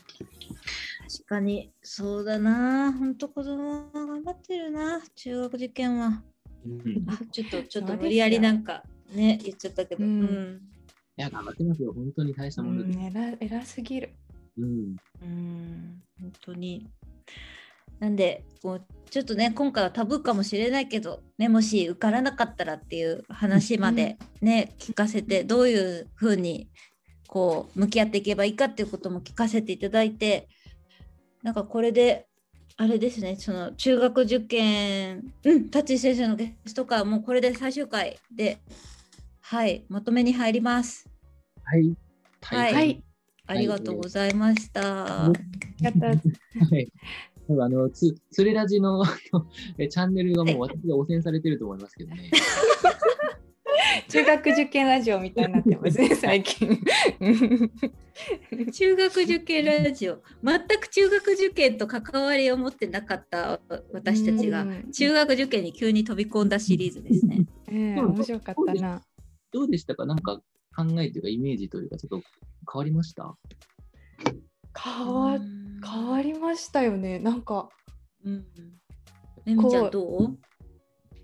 [1.10, 2.92] 確かにそうだな。
[2.94, 6.24] 本当子供が頑張ってるな中学受験は。
[6.66, 10.22] うん、あちょっとちょっと無理やりなんかね言っちゃったけど、ううん。
[10.24, 10.62] ん
[11.18, 11.94] いや、頑張ってますよ。
[11.94, 13.00] 本当に大したものです。
[13.00, 14.10] うん、偉偉すぎる。
[14.58, 14.96] うん。
[15.22, 16.04] うん。
[16.20, 16.88] 本当に
[18.00, 26.70] なんでこうちょっとね今回はタブーかもしれないけど、ね、もし受からなかったらっていう話までね、聞かせてどういうふうに
[27.28, 30.48] こう向き合っていけばいいかっていうことも聞かせていただいて
[31.44, 32.28] なんかこれで
[32.78, 38.60] あれですねその中学受験うん舘井先生のゲスト会はもうこれで最終回で
[39.42, 41.08] はいまとめに入ります。
[41.64, 41.96] はい。
[42.42, 43.04] はいはい。
[43.48, 44.82] ありがとうございました。
[45.80, 46.08] やった。
[46.08, 46.14] は
[46.78, 46.92] い。
[47.48, 52.30] 多分あの、つ、つれラジの チャンネルがもう私が汚染されてると思いますけどね。
[54.10, 56.80] 中学受験ラジオみたいになってますね、 最近。
[58.72, 63.60] 中学受験ラジオ全く中学受験と関わりを持ってなかった
[63.94, 67.46] 私たちがうん中学受験に急に飛び込んだシリーズですね。
[67.70, 69.02] ええ面白かったな。
[69.52, 70.06] どうでしたか？
[70.06, 70.42] なんか
[70.76, 72.28] 考えというかイメージというかちょっと
[72.72, 73.36] 変わりました？
[74.84, 75.40] 変わ
[75.84, 77.20] 変わりましたよね。
[77.20, 77.70] なんか、
[78.26, 78.46] うん。
[79.46, 80.38] えみちゃんどう？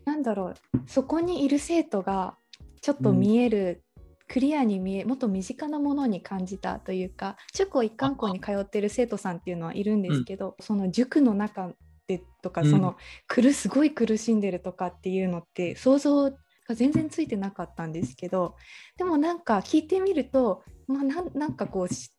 [0.06, 2.36] なんだろう、そこにいる生徒が
[2.82, 3.84] ちょっと見える、
[4.28, 11.72] クリアに見え、もっと身近なものに感じたというか、中高一貫校に通ってる生徒さんっていうのはいるんですけど、その塾の中
[12.08, 12.72] でとか、うん。
[12.72, 12.96] その
[13.28, 16.36] 苦すごい苦しんでるとかっていうのって想像が
[16.76, 18.56] 全然ついてなかったんですけど、
[18.98, 22.12] でもなんか聞いてみると、まあ、なんなんかこうし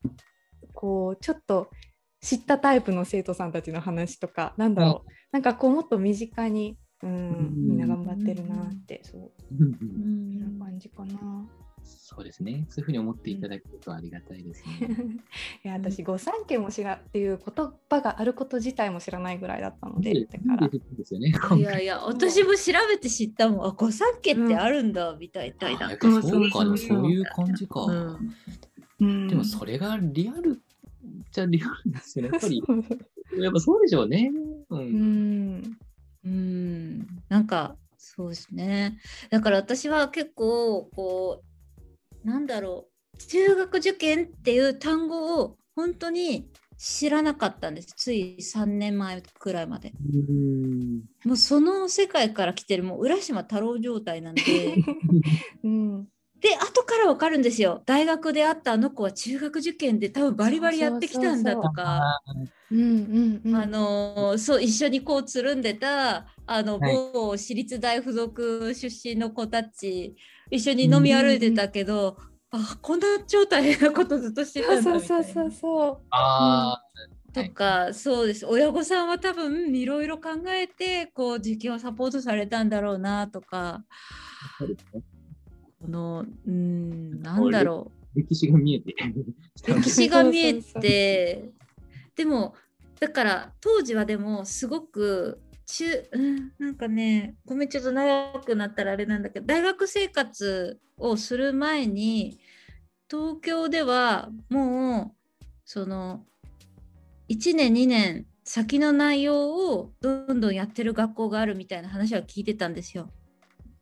[0.75, 1.71] こうちょっと
[2.21, 11.47] 知ったタイプの生徒さんたちの話とかなんだろう、なんかこうもっと身近に、うんうんみんな頑張ってるなって、そううんうんうそんなん感じかな。
[11.85, 12.67] そうですね。
[12.71, 14.89] そういうふうに思っていただけるとありがたいですね。
[15.65, 20.57] いや私御三家も知らっていう言葉があること自体も知らないぐらいだったので、だか
[21.51, 21.57] ら。
[21.57, 25.91] いやいや私も調べて知ったもんあ御三家ってあるんだみたいな。
[25.91, 28.19] そうか、そういう感じか。
[28.99, 30.63] でもそれがリアル
[31.35, 32.31] じゃリアルですよね。
[32.33, 32.63] やっぱり、
[33.43, 34.31] やっぱそうでしょうね。
[34.71, 34.77] う。
[34.77, 35.57] うん。
[35.57, 35.79] ん
[36.25, 37.07] うん。
[37.29, 38.99] なんかそうですね。
[39.31, 41.43] だから私は結構こ
[42.25, 43.17] うなんだろう。
[43.17, 47.95] 中学受験っていう単語を本当に知らなかったんです。
[47.97, 49.93] つい3年前くらいまで。
[50.13, 51.03] うん。
[51.25, 54.43] もうその世界から来てるもう浦島太郎状態なんで。
[55.65, 56.09] うん
[56.45, 57.83] で後から分かるんですよ。
[57.87, 62.21] 大学で会ったあの子は中学受験で多分バリバリやってきたんだとか。
[62.71, 63.57] うんうんうん。
[63.57, 66.93] あのーそう一緒にこうつるんでたあのはい。
[66.93, 70.15] 某私立大附属出身の子たち
[70.51, 72.19] 一緒に飲み歩いてたけど、
[72.51, 75.25] あこんな超大変なことずっとしてたんだそうみたいな。
[75.25, 78.45] そうそうそうああ、とか、そうです。
[78.45, 83.83] 親御さんは多分いろいろ考えてこう受験をサポートされたんだろうなとか
[85.85, 88.95] このうんなんだろう歴史が見えて。
[89.69, 91.51] 歴史が見えそうそうて
[92.17, 92.55] でも
[93.01, 102.39] だから当時はでもすごく中、うん、なんかねごめんちょっと長くなったらあれなんだけど大学生活をする前に
[103.11, 106.25] 東京ではもうその
[107.29, 113.11] 1年2年先の内容をどんどんやってる学校があるみたいな話は聞いてたんですよ。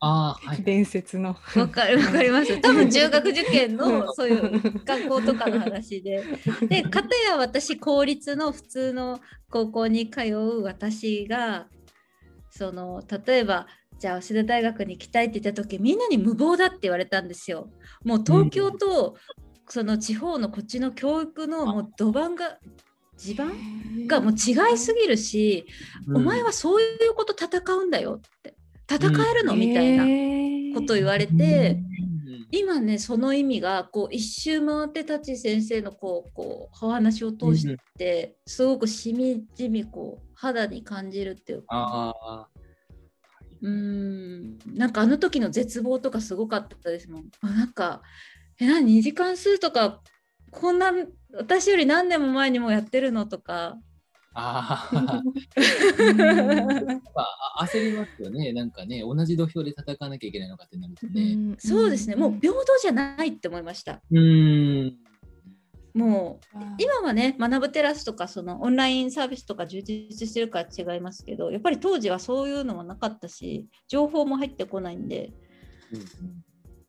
[0.04, 0.62] ああ、はい。
[0.64, 1.36] 伝説の。
[1.54, 2.60] わかるわかります。
[2.60, 6.24] 多分中学受験うのんそういう学校とかの話で。
[6.68, 11.68] で、かたや私、公立の普通の高校に通う私が、
[12.50, 13.68] その例えば、
[14.00, 17.70] じゃあ、早稲田大学に行きたいって言った時みんなに無謀だって言われたんですよ。
[18.04, 19.16] もう東京と、
[19.68, 22.58] その地方のこっちの教育のもう土盤が、
[23.16, 23.52] 地盤
[24.08, 25.64] がもう違いすぎるし、
[26.12, 28.56] お前はそういうこと戦うんだよって。
[28.90, 31.78] 戦えるの、みたいなこと言われて、
[32.50, 42.48] 今ねその意味がこう一周回って舘先生のこうこうお話を通してすごくしみじみこう肌に感じるっていうか。
[43.62, 43.70] うー。
[43.70, 44.58] ん。
[44.66, 47.24] なんかあの時の絶望とかすごかったですもん。
[47.40, 48.02] あなんか
[48.60, 50.02] え何？2時間数とか
[50.50, 50.92] こんな
[51.34, 53.24] 私より何年も前にもやってるの？
[53.24, 53.78] とか。
[54.34, 54.88] あ
[57.14, 57.64] あ。
[57.64, 58.52] 焦りますよね。
[58.52, 61.56] なんかね、同じ土俵で戦わなきゃいけないのかってなるとね。
[61.58, 64.00] そうですねもう平等じゃないって思いました。
[64.10, 64.96] うーん。
[65.94, 75.34] もう今はね学ぶテラスとかそのオンラインサービスとか充実してるから違いますけどやっぱり当時はそういうのもなかったし情報も入ってこないんで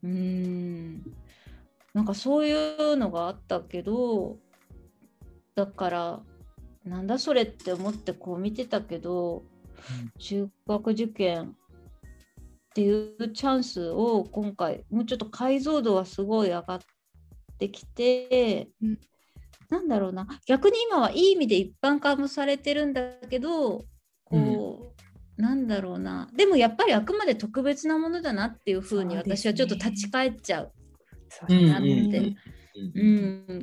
[0.04, 1.04] うーん
[1.94, 4.38] なんかそういうのがあったけど
[5.56, 6.24] だから
[6.86, 9.44] なんだそれって思ってこう見てたけど、
[10.20, 11.54] 中学受験っ
[12.74, 16.80] ていうチャンスを今回もうちょっと解像度はすごい上がっ
[17.60, 19.00] てきて、うん、
[19.70, 23.80] なんだろうな逆に今はいい意味で一般化もされてるんだけど
[24.26, 26.30] こう、うん、なんだろうな。
[26.36, 30.72] でもやっぱりあくまで特別なものだなっていうふうに私はちょっと立ち返っちゃう。
[31.30, 31.88] そうなって。
[31.88, 32.36] うん、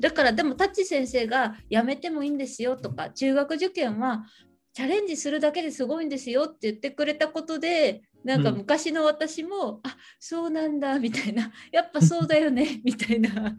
[0.01, 4.25] だからでもタッチ先生がやめてもいいんですよとか中学受験は
[4.73, 13.57] チャレンジするだけですごいんですよって言ってくれたことでなんか昔の私も、うん、あそうなんだみたいな やっぱそうだよね みたいな。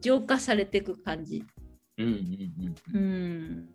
[0.00, 1.42] 浄化されていく感じ。
[1.96, 2.06] うん
[2.92, 2.98] うん。
[2.98, 3.68] うん、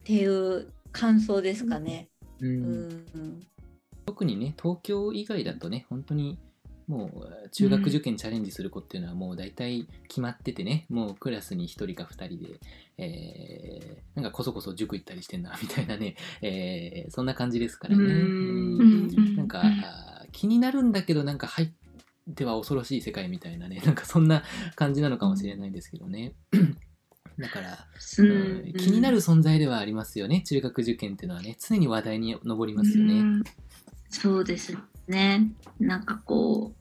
[0.00, 2.08] っていう感想ですかね。
[2.40, 3.46] うん、うん、
[4.06, 6.38] 特にね東京以外だとね本当に
[6.88, 12.60] もう中学受験チャレンジする子っていうのはもう大体決まっててね、うん、もうクラスに1人か2人で、
[12.98, 18.04] えー、なんかこそこそ塾行ったりしてんなみたいなね、えー、そんな感じですからね。
[18.04, 19.36] ん。
[19.36, 19.64] なんか、
[20.32, 21.70] 気になるんだけどなんか入っ
[22.34, 24.44] ては恐ろしい世界みたいなね、なんかそんな
[24.76, 26.34] 感じなのかもしれないですけどね。
[27.38, 27.86] だから、
[28.18, 28.22] う。
[28.22, 33.42] ん、気になる存在ではありますよね、中学受験っていうのはね、常に話題に上りますよね。
[34.08, 34.76] そうです
[35.08, 35.52] ね。
[35.78, 36.76] なんかこう、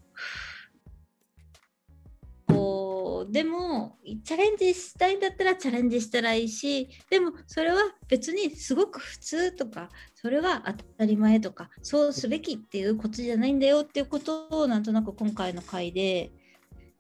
[2.47, 16.32] こう、でも、チャレンジしたいんだったらチャレンジしたらいいし、でもそれは別にすごく普通とか、それは当たり前とか、そうすべきっていうことじゃないんだよっていうことを、なんとなく今回の回で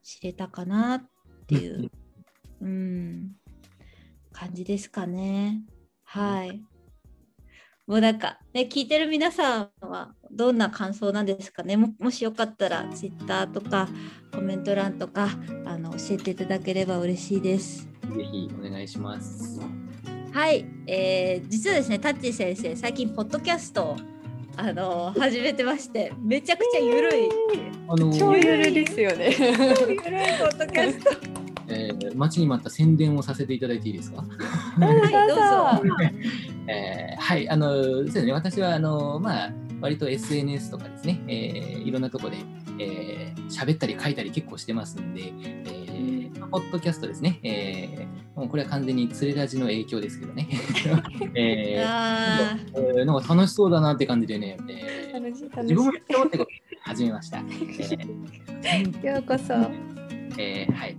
[0.03, 1.09] 知れたかなっ
[1.47, 1.91] ていう、
[2.61, 3.35] うん、
[4.31, 5.63] 感じですかね。
[6.03, 6.63] はい。
[7.87, 11.77] もうなんかね聞いてる皆さんはどんな感想なんですかね？
[11.77, 13.87] ももしよかったら Twitter とか
[14.33, 15.29] コメント欄とか
[15.65, 17.87] あの教えていただければ嬉しいです。
[18.15, 19.61] ぜひお願いします。
[20.31, 23.97] はい、えー、実はですねタッチ先生最近ポッドキャストを
[24.57, 27.29] あの始めてましてめちゃくちゃゆるい、
[27.87, 29.35] あのー、超ゆるいですよね。
[29.37, 30.05] ゆるいポ
[30.45, 31.44] ッドキャスト。
[31.67, 34.21] えー、待ちに待った宣伝をさせていただいていいですか？
[34.21, 34.25] は
[34.93, 35.95] い、どうぞ。
[36.67, 39.51] えー、はい、あの、そうですね、私は、あの、まあ、
[39.81, 42.37] 割と SNS とかですね、えー、いろんなとこで、
[42.79, 50.47] えー、喋ったり書いたり結構してますんで、えー、ポッドキャストですね、えー、もうこれは完全につれラジの影響ですけどね、
[51.35, 57.37] えー、えー、なんか楽しそうだなって感じでね、えー、自分もやってってことで始めました。
[57.39, 59.53] えー、 ようこそ。
[60.37, 60.97] えー、はい。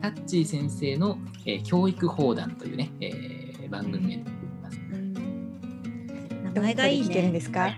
[0.00, 4.80] タッチー先生の、えー、教育放談というね、えー、番組になっています。
[6.54, 7.22] 名前がいいね。
[7.22, 7.70] るんですか、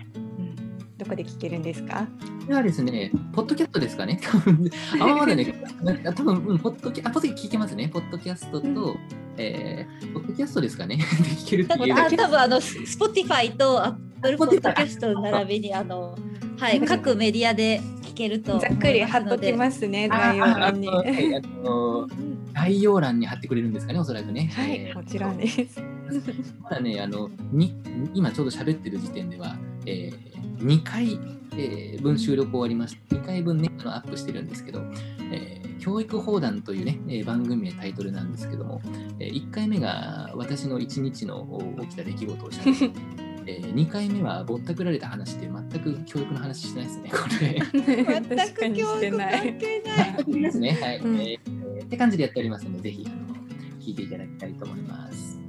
[0.97, 2.07] どこで聞けるんですか？
[2.45, 4.19] これはですね、ポッドキャストですかね。
[4.99, 5.53] あ、 まだね、
[6.15, 7.87] 多分、うん、ポッドキャ、あ、ポッド聞けますね。
[7.87, 8.97] ポッドキャストと、うん、
[9.37, 10.97] えー、ポッドキャストですかね。
[10.97, 11.93] で聞けるっていう。
[11.93, 16.17] あ、多分あの、スポティファイとアップルポッドキャスト並びに、あの、
[16.57, 17.79] はい、 各メディアで
[18.13, 20.89] 聞けるとざっくり貼っときますね概要欄に。
[22.53, 24.51] 概要欄に貼ってくれるんですかねおそらくね。
[24.53, 25.81] はい、もちろんです。
[26.61, 27.75] まだねあのに
[28.13, 29.57] 今ちょうど喋ってる時点では、
[29.87, 31.19] えー、2回、
[31.57, 34.81] えー、分収録終わりまして2回分ねあのアップしてるんですけど、
[35.31, 38.81] えー、教育放談というね、えー、番組名タイトルなんですけども、
[39.19, 43.32] えー、1回目が私の1日の起きた出来事をしゃべって。
[43.47, 47.61] えー、2回目はぼったくられた話で全く教育の話してないですね、これ。
[48.21, 50.25] 全く教育関係ない。
[50.41, 53.35] ですね、はい、うん、えー、って感じでやっておりますので、ぜひあの
[53.81, 55.39] 聞いていただきたいと思います。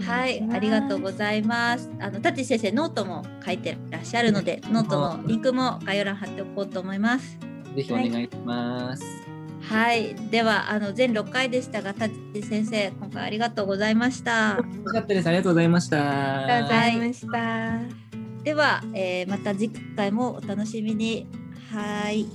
[0.00, 1.90] はい、ありがとうございます。
[1.98, 7.38] あの、たっちー先生、ノートも書いてらっしゃるので、ノートのリンクも概要欄貼っておこうと思います。
[7.74, 9.02] ぜひお願いします。
[9.02, 9.23] はい
[9.68, 14.56] はい、ではあの全6回でしたが、タチ先生、今回ありがとうございました。
[14.56, 15.26] よかったです。
[15.26, 16.42] ありがとうございました。
[16.42, 18.04] ありがとうございました。
[18.44, 21.26] では、えー、また次回もお楽しみに。
[21.70, 22.26] はい。